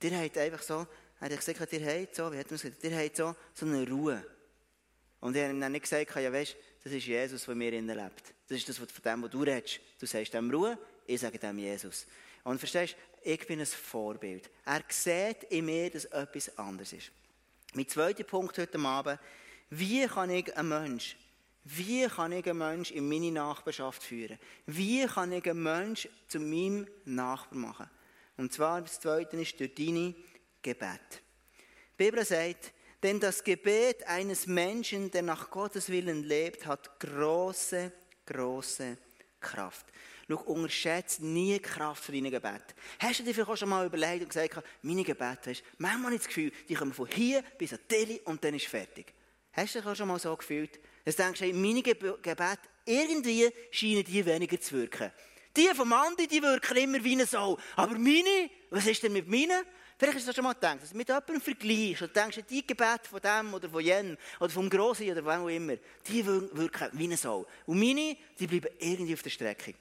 [0.01, 0.87] Dir hat einfach so,
[1.19, 3.65] er hat gesagt, dir hat so, wie hat man es gesagt, dir hat so, so
[3.65, 4.23] eine Ruhe.
[5.19, 7.97] Und ich habe ihm dann nicht gesagt, ja weißt, das ist Jesus, der mir innen
[7.97, 8.33] lebt.
[8.47, 9.79] Das ist das, von dem, was du redest.
[9.99, 12.05] Du sagst dem Ruhe, ich sage dem Jesus.
[12.43, 14.49] Und verstehst, ich bin ein Vorbild.
[14.65, 17.11] Er sieht in mir, dass etwas anders ist.
[17.77, 19.19] Mein zweiter Punkt heute Abend,
[19.69, 21.15] wie kann ich einen Mensch,
[21.63, 24.39] wie kann ich einen Mensch in meine Nachbarschaft führen?
[24.65, 27.89] Wie kann ich einen Mensch zu meinem Nachbar machen?
[28.35, 30.15] Und zwar, das zweite ist durch deine
[30.59, 31.21] Gebet.
[31.99, 37.91] Die Bibel sagt, denn das Gebet eines Menschen, der nach Gottes Willen lebt, hat große,
[38.25, 38.97] große
[39.47, 39.85] Kraft.
[40.29, 42.73] Schau, unterschätze nie die Kraft von deinen Gebeten.
[42.99, 46.19] Hast du dir vielleicht auch schon mal überlegt und gesagt, meine Gebete, weißt, manchmal ich
[46.19, 49.13] das Gefühl, die kommen von hier bis an Delhi und dann ist fertig.
[49.53, 50.79] Hast du dich auch schon mal so gefühlt?
[51.05, 55.11] Dass du denkst, hey, meine Gebete, irgendwie scheinen die weniger zu wirken.
[55.55, 57.57] Die vom Andi, die wirken immer wie eine Sau.
[57.75, 59.63] Aber meine, was ist denn mit meinen?
[59.99, 63.09] Vielleicht hast du schon mal gedacht, dass du mit jemandem vergleichst und denkst, die Gebete
[63.09, 65.73] von dem oder von jenem oder vom Grossen oder wem auch immer,
[66.07, 67.47] die wirken wie eine Sau.
[67.65, 69.73] Und meine, die bleiben irgendwie auf der Strecke.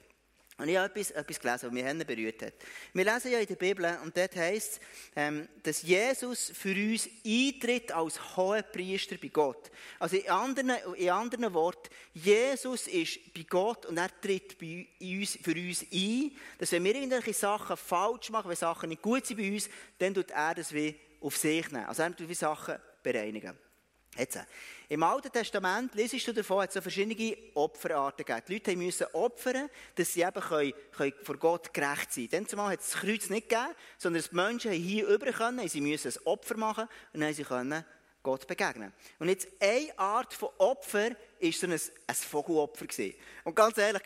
[0.59, 2.53] Und ich habe etwas, etwas gelesen, was mich berührt hat.
[2.91, 4.79] Wir lesen ja in der Bibel, und dort heisst es,
[5.15, 9.69] ähm, dass Jesus für uns eintritt als hoher Priester bei Gott.
[9.99, 15.37] Also in anderen, in anderen Worten, Jesus ist bei Gott und er tritt bei uns,
[15.43, 19.37] für uns ein, dass wenn wir irgendwelche Sachen falsch machen, wenn Sachen nicht gut sind
[19.37, 21.85] bei uns, dann tut er das wie auf sich nehmen.
[21.85, 23.66] Also er tut wie Sachen bereinigen.
[24.17, 24.39] Jetzt,
[24.89, 28.43] Im Alten Testament liest du davon, hat es so verschiedene Opferarten gegeben.
[28.47, 32.47] Die Leute mussten opfern, dass sie eben können, können vor Gott gerecht sein können.
[32.47, 36.11] Zumal hat es das Kreuz nicht gegeben, sondern die Menschen hier über können, sie müssen
[36.11, 37.45] ein Opfer machen und dann sie
[38.23, 38.91] Gott begegnen.
[39.19, 42.87] Und jetzt eine Art von Opfer war so ein, ein Vogelopfer.
[42.87, 43.15] Gewesen.
[43.43, 44.01] Und ganz ehrlich,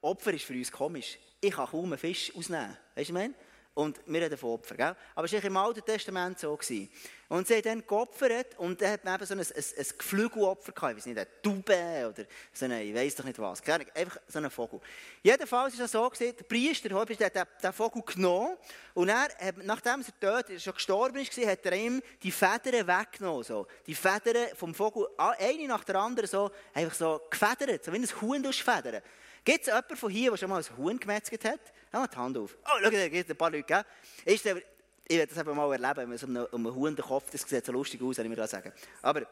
[0.00, 1.18] Opfer ist für uns komisch.
[1.40, 2.76] Ich kann kaum einen Fisch ausnehmen.
[2.94, 3.34] Weißt du, ich meine?
[3.74, 4.76] Und wir reden von Opfern.
[4.76, 4.96] Gell?
[5.14, 6.54] Aber es war im Alten Testament so.
[6.54, 6.90] Gewesen.
[7.32, 10.72] Und sie haben dann geopfert und dann hat man eben so ein, ein, ein Geflügelopfer
[10.72, 10.90] gehabt.
[10.90, 13.62] Ich weiß nicht, eine Taube oder so eine, ich weiß doch nicht was.
[13.66, 14.80] Einfach so ein Vogel.
[15.22, 18.58] Jedenfalls war es so, gewesen, der Priester hat den, Vogel genommen
[18.92, 19.30] und er,
[19.62, 23.44] nachdem er tot schon gestorben ist, hat er ihm die Federn weggenommen.
[23.44, 23.66] So.
[23.86, 28.20] Die Federn vom Vogel, eine nach der anderen, so, einfach so gefedert, so wie ein
[28.20, 29.00] Huhn federn.
[29.44, 31.60] Gibt es jemanden von hier, der schon mal ein Huhn gemetzelt hat?
[31.92, 32.56] Ja, die Hand auf.
[32.64, 33.84] Oh, schau, da gibt es ein paar Leute, gell?
[34.24, 34.62] Ich werde
[35.08, 37.42] das eben mal erleben, wenn man so um einen, um einen Huhn den Kopf, das
[37.42, 38.72] sieht so lustig aus, soll ich mir sagen.
[39.02, 39.26] Aber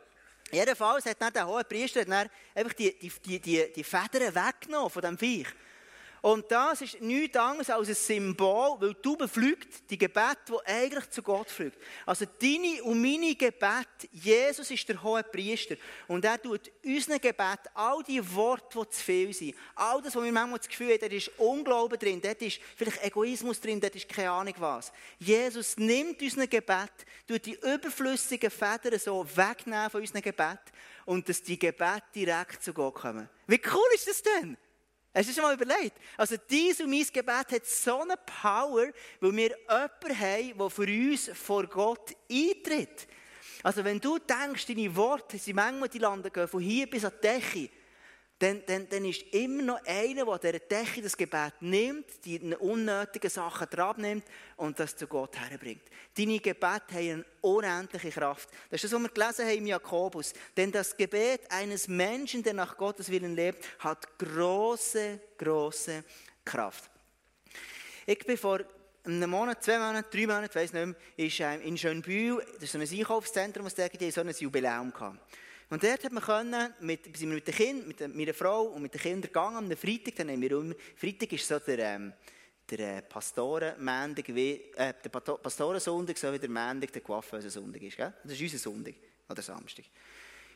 [0.50, 4.90] jedenfalls hat dann der hohe Priester dann einfach die, die, die, die, die Federn weggenommen
[4.90, 5.48] von diesem Viech.
[6.22, 11.08] Und das ist nichts anderes als ein Symbol, weil du beflügt die Gebet, die eigentlich
[11.10, 11.78] zu Gott fliegt.
[12.04, 15.76] Also deine und meine Gebet, Jesus ist der hohe Priester
[16.08, 20.22] und er tut unseren Gebet, all die Worte, die zu viel sind, all das, was
[20.22, 23.96] wir manchmal das Gefühl haben, da ist Unglauben drin, dort ist vielleicht Egoismus drin, dort
[23.96, 24.92] ist keine Ahnung was.
[25.18, 26.92] Jesus nimmt unseren Gebet,
[27.26, 30.60] tut die überflüssigen Federn so wegnehmen von unserem Gebet
[31.06, 33.28] und dass die Gebete direkt zu Gott kommen.
[33.46, 34.56] Wie cool ist das denn?
[35.12, 35.96] Hast du schon mal überlegt?
[36.16, 38.86] Also, dies und mein Gebet hat so eine Power,
[39.20, 43.08] weil wir jemanden haben, der für uns vor Gott eintritt.
[43.62, 47.12] Also, wenn du denkst, deine Worte, sie manchmal die landen gehen, von hier bis an
[47.16, 47.70] die Decke,
[48.40, 53.28] dann, dann, dann ist immer noch einer, der dieser Decke das Gebet nimmt, die unnötigen
[53.28, 54.24] Sachen dran nimmt
[54.56, 55.82] und das zu Gott herbringt.
[56.16, 58.48] Deine Gebete haben eine unendliche Kraft.
[58.70, 60.32] Das ist das, was wir gelesen haben im Jakobus.
[60.56, 66.02] Denn das Gebet eines Menschen, der nach Gottes Willen lebt, hat große, große
[66.42, 66.90] Kraft.
[68.06, 68.60] Ich bin vor
[69.04, 72.62] einem Monat, zwei Monaten, drei Monaten, ich weiß nicht mehr, ist, ähm, in Schönbühl, das
[72.62, 75.18] ist so ein Einkaufszentrum, das da so ein Jubiläum gehabt.
[75.70, 78.82] Und dort hat man können, mit, sind wir mit den Kindern, mit meiner Frau und
[78.82, 80.16] mit den Kindern gegangen am Freitag.
[80.16, 82.12] Dann haben wir immer, Freitag ist so der, ähm,
[82.68, 87.96] der äh, Pastorenmändig, wie, äh, der Pastorensonntag, so wie der Montag der Coiffeuse-Sonntag ist.
[87.96, 88.12] Gell?
[88.24, 88.94] Das ist unser Sonntag
[89.28, 89.84] oder Samstag.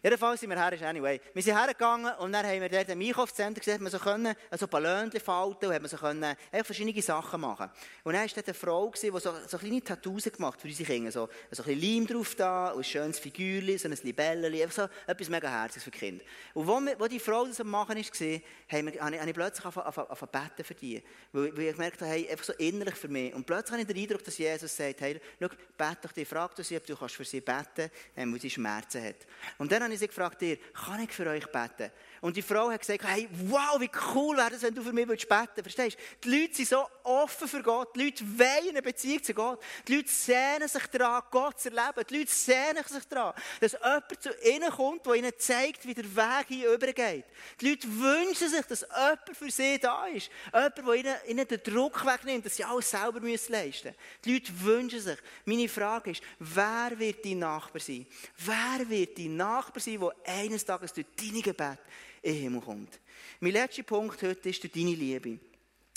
[0.05, 1.19] Jedenfalls sind wir her, anyway.
[1.33, 4.67] Wir sind hergegangen und dann haben wir dort im Einkaufszentrum gesehen, man so können, also
[4.67, 7.71] Ballonchen falten und man so können, einfach verschiedene Sachen machen.
[8.03, 11.11] Und dann war dort eine Frau, die so, so kleine Tattoos gemacht für unsere Kinder.
[11.11, 14.77] So, so ein bisschen Leim drauf da, und ein schönes Figürchen, so ein Libellchen, einfach
[14.77, 16.25] so etwas mega Herziges für die Kinder.
[16.53, 20.29] Und wo, wo die Frau das am machen war, habe ich, habe ich plötzlich angefangen
[20.31, 21.03] beten für die.
[21.33, 23.33] Weil, weil ich gemerkt habe, hey, einfach so innerlich für mich.
[23.33, 26.51] Und plötzlich habe ich den Eindruck, dass Jesus sagt, hey, schau, bete doch die, frag
[26.59, 29.27] sie, ob du für sie beten kannst, ähm, weil sie Schmerzen hat.
[29.57, 31.91] Und dann habe sie gefragt, dir, kann ich für euch beten?
[32.25, 35.07] Und die Frau hat gesagt, hey, wow, wie cool wäre das, wenn du für mich
[35.07, 35.77] beten würdest.
[35.77, 36.31] Verstehst du?
[36.31, 37.95] Die Leute sind so offen für Gott.
[37.95, 39.63] Die Leute wollen eine Beziehung zu Gott.
[39.87, 42.03] Die Leute sehnen sich daran, Gott zu erleben.
[42.09, 46.17] Die Leute sehnen sich daran, dass jemand zu ihnen kommt, der ihnen zeigt, wie der
[46.17, 47.27] Weg hier übergeht.
[47.61, 50.31] Die Leute wünschen sich, dass jemand für sie da ist.
[50.51, 53.95] Jemand, der ihnen, ihnen den Druck wegnimmt, dass sie alles selber leisten müssen.
[54.25, 55.19] Die Leute wünschen sich.
[55.45, 58.07] Meine Frage ist, wer wird dein Nachbar sein?
[58.39, 61.81] Wer wird dein Nachbar sein, der eines Tages durch deine Gebete
[62.25, 63.01] in den Himmel kommt.
[63.41, 65.39] Mein letzter Punkt heute ist durch deine Liebe.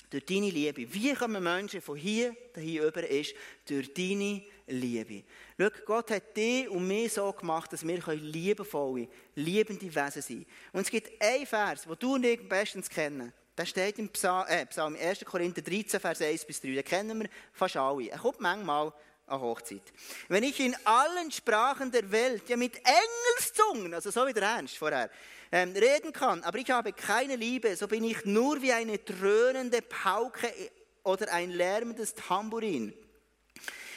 [0.09, 0.93] Durch deine Liebe.
[0.93, 3.33] Wie kommen Menschen von hier dahin über ist?
[3.65, 5.23] Durch deine Liebe.
[5.57, 10.45] Schau, Gott hat dich und mich so gemacht, dass wir liebevolle, liebende Wesen sein können.
[10.73, 13.31] Und es gibt einen Vers, den du und ich bestens kennen.
[13.57, 15.25] Der steht im Psalm, äh, Psalm 1.
[15.25, 16.73] Korinther 13, Vers 1 bis 3.
[16.73, 18.09] Den kennen wir fast alle.
[18.09, 18.93] Er kommt manchmal
[19.25, 19.81] an Hochzeit.
[20.27, 24.77] Wenn ich in allen Sprachen der Welt, ja mit Engelszungen, also so wie der Ernst
[24.77, 25.09] vorher,
[25.51, 29.81] ähm, reden kann, aber ich habe keine Liebe, so bin ich nur wie eine dröhnende
[29.81, 30.51] Pauke
[31.03, 32.93] oder ein lärmendes Tambourin.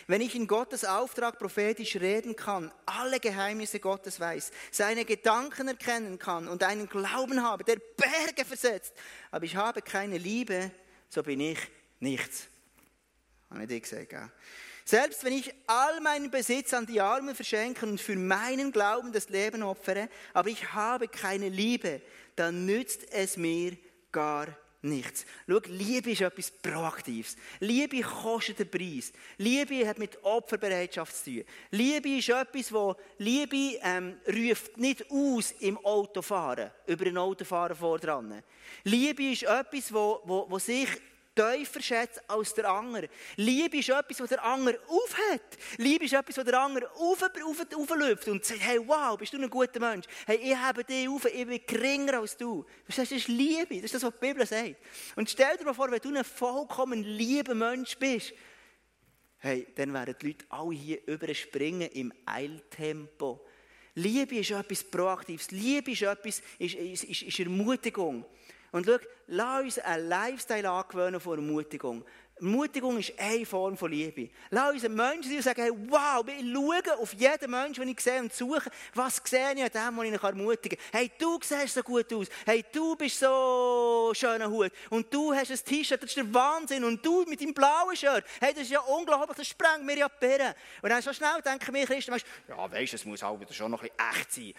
[0.06, 6.18] Wenn ich in Gottes Auftrag prophetisch reden kann, alle Geheimnisse Gottes weiß, seine Gedanken erkennen
[6.18, 8.92] kann und einen Glauben habe, der Berge versetzt,
[9.30, 10.72] aber ich habe keine Liebe,
[11.08, 11.58] so bin ich
[12.00, 12.48] nichts.
[13.50, 14.30] Habe ich dir gesagt, gell?
[14.90, 19.28] Selbst wenn ich all meinen Besitz an die Armen verschenke und für meinen Glauben das
[19.28, 22.02] Leben opfere, aber ich habe keine Liebe,
[22.34, 23.76] dann nützt es mir
[24.10, 24.48] gar
[24.82, 25.26] nichts.
[25.48, 27.36] Schau, Liebe ist etwas Proaktives.
[27.60, 29.12] Liebe kostet den Preis.
[29.38, 31.44] Liebe hat mit Opferbereitschaft zu tun.
[31.70, 38.00] Liebe ist etwas, wo Liebe ähm, ruft nicht aus im Autofahren, über ein Autofahren vor
[38.00, 38.42] dran.
[38.82, 40.88] Liebe ist etwas, wo, wo, wo sich
[41.40, 43.08] tiefer schätzt als der andere.
[43.36, 45.58] Liebe ist etwas, was der andere aufhat.
[45.78, 49.38] Liebe ist etwas, was der andere auf, auf, auflöpft und sagt, hey, wow, bist du
[49.38, 50.06] ein guter Mensch.
[50.26, 52.64] Hey, ich habe dich auf, ich bin geringer als du.
[52.86, 54.76] Das ist Liebe, das ist das, was die Bibel sagt.
[55.16, 58.32] Und stell dir mal vor, wenn du ein vollkommen lieber Mensch bist,
[59.38, 63.46] hey, dann werden die Leute alle hier überspringen im Eiltempo.
[63.94, 65.50] Liebe ist etwas Proaktives.
[65.50, 68.24] Liebe ist etwas, ist, ist, ist, ist Ermutigung.
[68.72, 72.04] Und schau, lass uns einen Lifestyle angewöhnen von Ermutigung.
[72.40, 74.30] Ermutigung ist eine Form von Liebe.
[74.50, 78.18] Lass uns Menschen sein und sagen, wow, ich schaue auf jeden Menschen, den ich sehe
[78.18, 81.00] und suche, was sehe ich an dem, den ich ermutigen kann.
[81.00, 82.28] Hey, du siehst so gut aus.
[82.46, 84.72] Hey, du bist so schöner Hut.
[84.88, 86.82] Und du hast ein T-Shirt, das ist der Wahnsinn.
[86.84, 88.24] Und du mit deinem blauen Shirt.
[88.40, 90.54] Hey, das ist ja unglaublich, das sprengt mir ja die Birne.
[90.80, 92.14] Und dann so schnell denken wir Christen,
[92.48, 94.54] ja, weisst, es muss halt schon noch ein bisschen echt sein.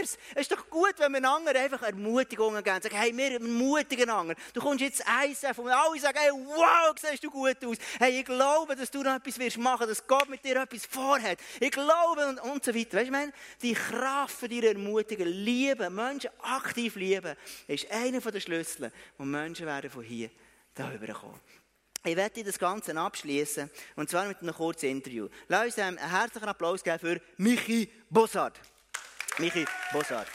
[0.00, 2.82] Es ist doch gut, wenn wir anderen einfach Ermutigungen geben.
[2.82, 4.36] Sagen, hey, wir ermutigen anderen.
[4.52, 7.76] Du kommst jetzt ISF und alle sagen, hey, wow, siehst du gut aus.
[7.98, 11.38] Hey, ich glaube, dass du noch etwas wirst machen, dass Gott mit dir etwas vorhat.
[11.58, 12.98] Ich glaube und, und so weiter.
[12.98, 13.32] Weißt du, meine,
[13.62, 17.36] die Kraft für dir ermutigen, lieben, Menschen aktiv lieben,
[17.66, 20.30] ist einer der Schlüssel, wo Menschen werden von hier
[20.74, 21.40] darüber kommen.
[22.02, 25.28] Ich werde das Ganze abschließen und zwar mit einem kurzen Interview.
[25.48, 28.58] Lass uns einen herzlichen Applaus geben für Michi Bossard.
[29.38, 30.28] Michi Bossard.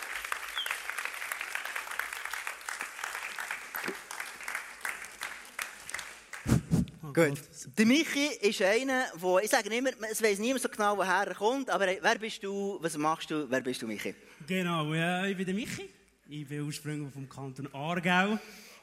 [7.13, 7.39] Gut.
[7.77, 11.33] Der Michi ist einer, wo ich sage immer, es weiß niemand so genau, woher er
[11.33, 14.13] kommt, aber wer bist du, was machst du, wer bist du, Michi?
[14.45, 15.89] Genau, ja, ich bin der Michi.
[16.27, 18.37] Ich bin ursprünglich vom Kanton Aargau.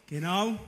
[0.07, 0.59] Genau.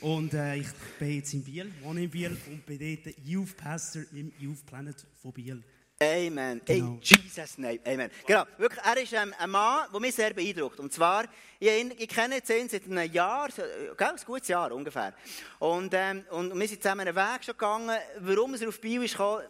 [0.00, 0.66] Und äh, ich
[0.98, 4.96] bin jetzt in Biel, wohne in Biel und bin dort Youth Pastor im Youth Planet
[5.22, 5.62] von Biel.
[6.04, 6.60] Amen.
[6.64, 6.86] Genau.
[6.86, 7.80] In Jesus' name.
[7.84, 8.10] Amen.
[8.26, 8.44] Genau.
[8.58, 10.78] Wirklich, er ist ähm, ein Mann, der mich sehr beeindruckt.
[10.80, 11.24] Und zwar,
[11.58, 15.14] ich, ich kenne ihn seit einem Jahr, gell, ein gutes Jahr ungefähr.
[15.58, 17.96] Und, ähm, und wir sind zusammen einen Weg schon gegangen.
[18.20, 19.44] Warum er auf Bio ist gekommen,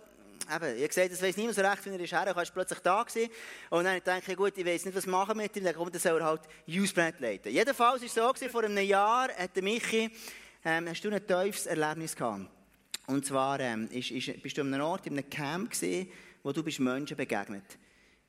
[0.55, 2.79] eben, ich gesagt, das weiß niemand so recht, wie er ist hergekommen, er war plötzlich
[2.81, 3.31] da gewesen.
[3.71, 6.01] Und dann dachte ich, gut, ich weiß nicht, was machen mit ihm, dann kommt, dann
[6.01, 7.53] soll er halt Usebrand leiten.
[7.53, 10.11] Jedenfalls war es so, gewesen, vor einem Jahr hat Michi,
[10.65, 12.49] ähm, hast du ein tiefes Erlebnis gehabt.
[13.07, 16.11] Und zwar ähm, ist, ist, bist du an einem Ort, in einem Camp gewesen,
[16.45, 17.65] wo du bist Menschen begegnet.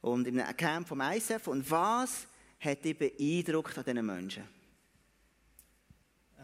[0.02, 1.48] Und in einem Camp vom ISF.
[1.48, 2.26] Und was
[2.60, 4.44] hat dich beeindruckt an diesen Menschen?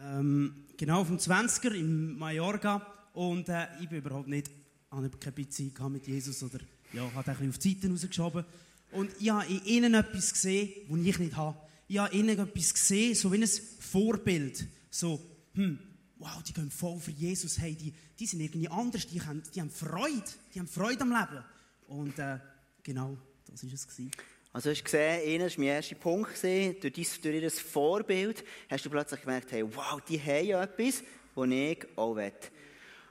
[0.00, 2.86] Ähm, genau, vom 20er in Mallorca.
[3.14, 4.50] Und äh, ich bin überhaupt nicht,
[4.90, 6.58] habe keine Beziehung mit Jesus oder
[6.92, 8.44] ja, hat ein bisschen auf die Seite rausgeschoben.
[8.90, 11.56] Und ich habe in ihnen etwas gesehen, was ich nicht habe.
[11.88, 13.48] Ich habe in ihnen etwas gesehen, so wie ein
[13.80, 14.66] Vorbild.
[14.90, 15.20] So,
[15.54, 15.78] hm,
[16.18, 17.58] wow, die gehen voll für Jesus.
[17.58, 21.10] Hey, die, die sind irgendwie anders, die haben, die haben Freude, die haben Freude am
[21.10, 21.44] Leben.
[21.92, 22.38] Und äh,
[22.82, 23.86] genau, das war es.
[23.86, 24.10] Gewesen.
[24.52, 26.76] Also hast du gesehen, einer war mein erster Punkt, gewesen.
[26.80, 31.02] durch, dein, durch ihr Vorbild hast du plötzlich gemerkt, hey, wow, die haben ja etwas,
[31.34, 32.32] das ich auch will.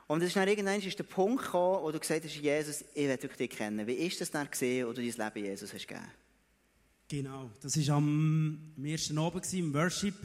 [0.07, 3.07] Und es ist dann irgendwann ist der Punkt gekommen, wo du gesagt hast, Jesus, ich
[3.07, 3.85] will dich kennen.
[3.87, 6.11] Wie ist das dann gesehen, wo du dein Leben Jesus hast gegeben?
[7.07, 10.15] Genau, das war am, am ersten Abend im Worship,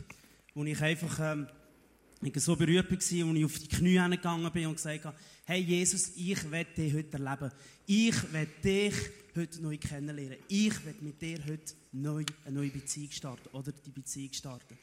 [0.55, 1.47] wo ich einfach ähm,
[2.37, 6.13] so berührt war und ich auf die Knie gegangen bin und gesagt habe, hey Jesus,
[6.17, 7.53] ich will dich heute erleben.
[7.87, 8.95] Ich will dich
[9.37, 10.39] heute neu kennenlernen.
[10.49, 14.79] Ich will mit dir heute neu eine neue Beziehung starten oder die Beziehung starten.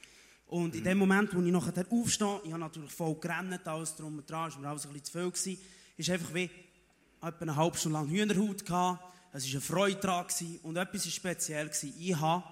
[0.46, 4.18] Und in dem Moment, wo ich nachher aufstehe, ich habe natürlich voll gerannt, alles drum
[4.18, 5.58] und dran, es war alles ein bisschen zu viel, gewesen,
[5.96, 6.50] ist einfach wie
[7.20, 11.06] etwa eine halbe Stunde lang Hühnerhaut gehabt, es war eine Freude dran gewesen, und etwas
[11.06, 11.66] war speziell.
[11.66, 11.94] Gewesen.
[11.98, 12.44] Ich habe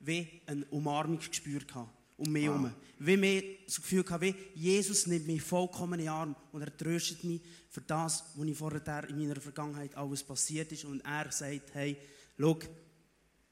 [0.00, 1.74] wie eine Umarmung gespürt
[2.18, 2.66] um mich herum.
[2.66, 2.74] Ah.
[2.98, 6.76] Wie mir das Gefühl hatte, wie Jesus nimmt mich vollkommen in den Arm und er
[6.76, 10.84] tröstet mich für das, was ich vorher in meiner Vergangenheit alles passiert ist.
[10.84, 11.96] Und er sagt, hey,
[12.38, 12.58] schau,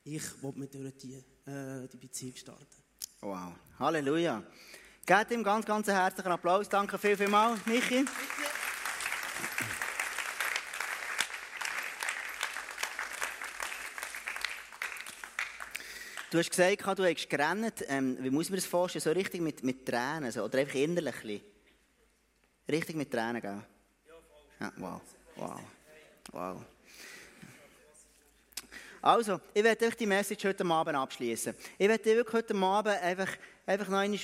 [0.05, 1.15] ich will mit dir die,
[1.51, 2.67] äh, die Beziehung starten.
[3.21, 4.43] Wow, Halleluja.
[5.05, 6.69] Gebt ihm ganz, ganz herzlichen Applaus.
[6.69, 8.05] Danke viel, viel mal, Michi.
[16.37, 17.83] Du hast gesagt, du hast gerannt.
[17.89, 19.01] Ähm, wie muss man das vorstellen?
[19.01, 20.31] So richtig mit, mit Tränen?
[20.31, 21.43] So, oder einfach innerlich?
[22.69, 23.63] Richtig mit Tränen, gell?
[24.61, 25.01] Ja, wow.
[25.35, 25.61] Wow.
[26.31, 26.63] Wow.
[29.01, 31.55] Also, ich werde euch die Message heute Abend abschließen.
[31.79, 33.31] Ich werde wirklich heute Abend einfach,
[33.65, 34.19] einfach noch einmal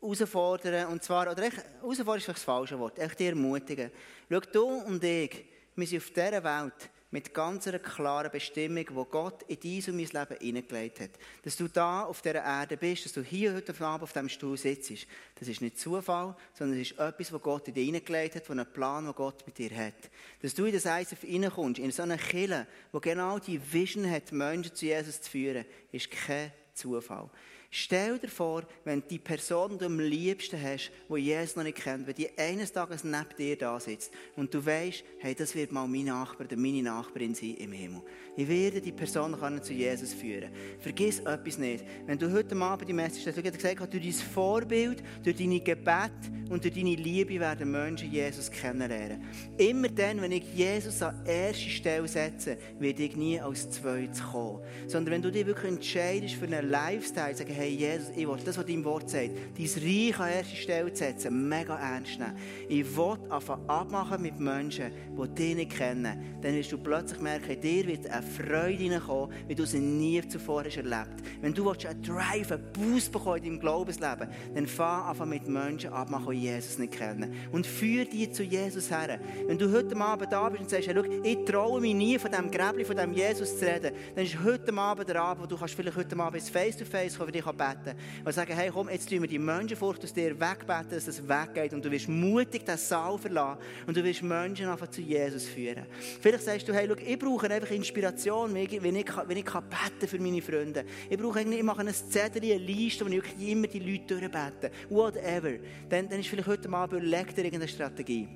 [0.00, 0.86] herausfordern.
[0.88, 3.90] Und zwar, oder echt, herausfordern ist das falsche Wort, echt ermutigen.
[4.30, 5.44] Schau, du und ich,
[5.76, 9.96] wir sind auf dieser Welt mit ganz einer klaren Bestimmung, die Gott in dein und
[9.96, 11.10] mein Leben hineingelegt hat.
[11.42, 14.56] Dass du da auf dieser Erde bist, dass du hier heute Abend auf diesem Stuhl
[14.56, 18.46] sitzt, das ist nicht Zufall, sondern es ist etwas, was Gott in dich hineingelegt hat,
[18.46, 20.10] von einem Plan, den Gott mit dir hat.
[20.40, 24.32] Dass du in das ISF hineinkommst, in so eine Kille, wo genau die Vision hat,
[24.32, 27.28] Menschen zu Jesus zu führen, ist kein Zufall.
[27.74, 31.78] Stell dir vor, wenn die Person, die du am liebsten hast, die Jesus noch nicht
[31.78, 35.72] kennt, wenn die eines Tages neben dir da sitzt und du weißt, hey, das wird
[35.72, 38.02] mal mein Nachbar oder meine Nachbarin sein im Himmel.
[38.36, 40.50] Ich werde die Person können zu Jesus führen.
[40.80, 41.82] Vergiss etwas nicht.
[42.04, 45.60] Wenn du heute Abend die Message hast, du hast gesagt, durch dein Vorbild, durch deine
[45.60, 46.12] Gebet
[46.50, 49.24] und durch deine Liebe werden Menschen Jesus kennenlernen.
[49.56, 54.60] Immer dann, wenn ich Jesus an erste Stelle setze, werde ich nie als Zweites kommen.
[54.86, 58.58] Sondern wenn du dich wirklich entscheidest für einen Lifestyle, sagen, hey Jesus, ich will das,
[58.58, 62.36] was dein Wort sagt, dein Reich an erste Stelle setzen, mega ernst nehmen.
[62.68, 66.40] Ich will anfangen abmachen mit Menschen, die dich nicht kennen.
[66.42, 70.64] Dann wirst du plötzlich merken, dir wird eine Freude hineinkommen, wie du sie nie zuvor
[70.64, 71.22] hast erlebt.
[71.40, 75.92] Wenn du einen Drive, einen Boost bekommen in deinem Glaubensleben, dann fang einfach mit Menschen
[75.92, 77.32] abmachen, die Jesus nicht kennen.
[77.52, 79.20] Und führe die zu Jesus her.
[79.46, 82.30] Wenn du heute Abend da bist und sagst, hey, schau, ich traue mich nie von
[82.30, 85.56] diesem Gräbli, von diesem Jesus zu reden, dann ist heute Abend der Abend, wo du
[85.56, 89.22] kannst vielleicht heute Abend face-to-face kommen, für dich beten und sagen, hey, komm, jetzt tun
[89.22, 93.18] wir die Menschenfurcht aus dir wegbeten, dass es weggeht und du wirst mutig den Saal
[93.18, 95.86] verlassen und du wirst Menschen einfach zu Jesus führen.
[96.20, 99.44] Vielleicht sagst du, hey, schau, ich brauche einfach Inspiration, wenn ich, wenn ich, wenn ich
[99.44, 100.84] kann beten für meine Freunde.
[101.08, 104.14] Ich brauche irgendwie, ich mache eine Zettel, eine Liste, wo ich wirklich immer die Leute
[104.14, 104.70] durchbete.
[104.88, 105.52] Whatever.
[105.88, 108.28] Dann, dann ist vielleicht heute Abend, überleg dir irgendeine Strategie.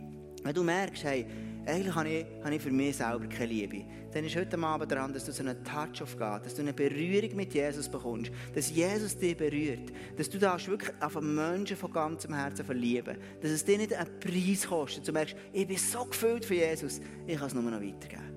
[0.42, 1.26] Wenn du merkst, hey,
[1.66, 5.12] eigentlich habe ich, habe ich für mich selber keine Liebe, dann ist heute Abend daran,
[5.12, 8.70] dass du so einen Touch of God, dass du eine Berührung mit Jesus bekommst, dass
[8.70, 13.50] Jesus dich berührt, dass du da wirklich auf einen Menschen von ganzem Herzen verlieben, dass
[13.50, 17.36] es dir nicht einen Preis kostet, du merkst, ich bin so gefüllt von Jesus, ich
[17.36, 18.32] kann es nur noch weitergeben.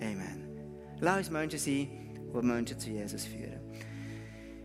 [0.00, 0.48] Amen.
[1.00, 1.88] Lass uns Menschen sein,
[2.32, 3.57] die Menschen zu Jesus führen.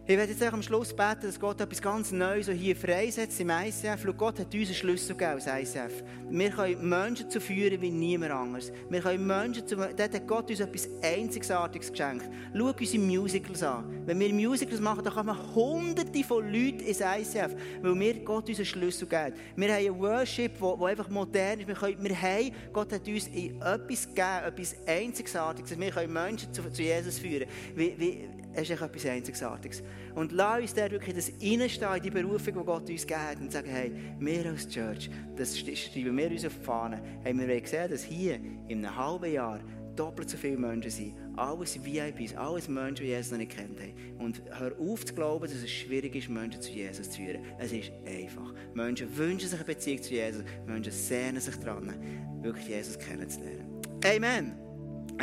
[0.06, 4.02] Ich werde jetzt am Schluss beten, dass Gott etwas ganz Neues hier freisetzt im ICF.
[4.04, 6.04] Schau, Gott hat uns einen Schlüssel gegeben als ICF.
[6.30, 8.74] Wir können Menschen zu führen wie niemand anderes.
[8.90, 9.78] Wir können Menschen zu...
[9.78, 12.30] Dort hat Gott uns etwas Einzigartiges geschenkt.
[12.54, 14.04] Schau unsere Musicals an.
[14.06, 18.66] Wenn wir Musicals machen, dann kommen hunderte von Leuten ins ICF, weil wir Gott unseren
[18.66, 19.38] Schlüssel geben.
[19.56, 21.68] Wir haben ein Worship, das einfach modern ist.
[21.70, 25.80] Wir, können, haben, Gott hat uns etwas gegeben, etwas Einzigartiges.
[25.80, 27.48] Wir können Menschen zu, zu Jesus führen.
[27.74, 29.84] Wie, wie, es ist etwas Einzigartiges.
[30.16, 33.52] Und lass uns da wirklich das reinstehen, in die Berufung, die Gott uns gibt, und
[33.52, 37.66] sagen, hey, wir als Church, das schreiben wir uns auf die Fahne, hey, wir wollen
[37.66, 39.60] sehen, dass hier in einem halben Jahr
[39.96, 41.14] doppelt so viele Menschen sind.
[41.36, 43.94] Alles VIPs, alles Menschen, die Jesus noch nicht kennt haben.
[44.20, 47.44] Und hör auf zu glauben, dass es schwierig ist, Menschen zu Jesus zu führen.
[47.60, 48.54] Es ist einfach.
[48.74, 50.44] Menschen wünschen sich eine Beziehung zu Jesus.
[50.66, 51.94] Menschen sehnen sich daran,
[52.42, 53.82] wirklich Jesus kennenzulernen.
[54.06, 54.63] Amen.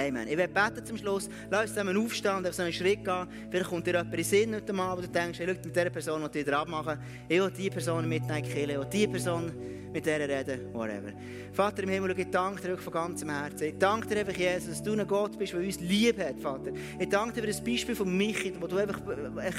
[0.01, 0.29] Amen.
[0.29, 1.29] Ich werde beten zum Schluss.
[1.51, 3.27] Lass uns zusammen aufstehen und auf so einen Schritt gehen.
[3.51, 5.91] Vielleicht kommt dir jemand in den Sinn heute Mal, wo du denkst, schau, mit dieser
[5.91, 6.99] Person, die dir abmachen
[7.29, 9.53] Ich will diese Person mitnehmen, ich will diese Person
[9.93, 11.13] mit der reden, whatever.
[11.53, 13.69] Vater im Himmel, ich danke dir von ganzem Herzen.
[13.69, 16.73] Ich danke dir einfach, Jesus, dass du ein Gott bist, der uns lieb hat, Vater.
[16.99, 19.01] Ich danke dir für das Beispiel von Michi, wo du einfach,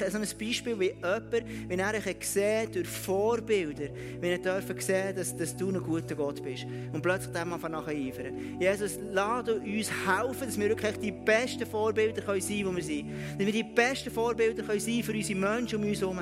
[0.09, 1.33] so ein Beispiel wie jemand,
[1.67, 6.41] wie er gesehen durch Vorbilder, wie er dürfen sehen, dass, dass du ein guter Gott
[6.43, 6.65] bist.
[6.93, 8.57] Und plötzlich dem einfach nachher eifern.
[8.59, 12.83] Jesus, lass uns helfen, dass wir wirklich die besten Vorbilder können sein können, die wir
[12.83, 13.11] sind.
[13.37, 16.19] Dass wir die besten Vorbilder können sein für unsere Menschen um uns herum.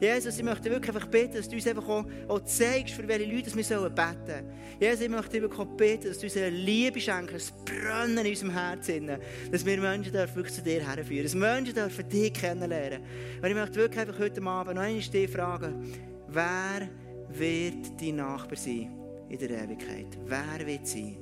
[0.00, 3.37] Jesus, ich möchte wirklich einfach beten, dass du uns einfach auch zeigst, für welche Leute
[3.46, 4.44] wir sollen beten sollen.
[4.80, 8.50] Jesus, ich möchte auch beten, dass du uns eine Liebe schenkst, ein Brennen in unserem
[8.50, 9.10] Herzen,
[9.50, 13.02] dass wir Menschen wirklich zu dir herführen, dass Menschen dürfen dich kennenlernen.
[13.42, 15.92] Und ich möchte wirklich einfach heute Abend noch einmal dich fragen,
[16.28, 16.88] wer
[17.30, 18.90] wird dein Nachbar sein
[19.28, 20.18] in der Ewigkeit?
[20.26, 21.16] Wer wird sein?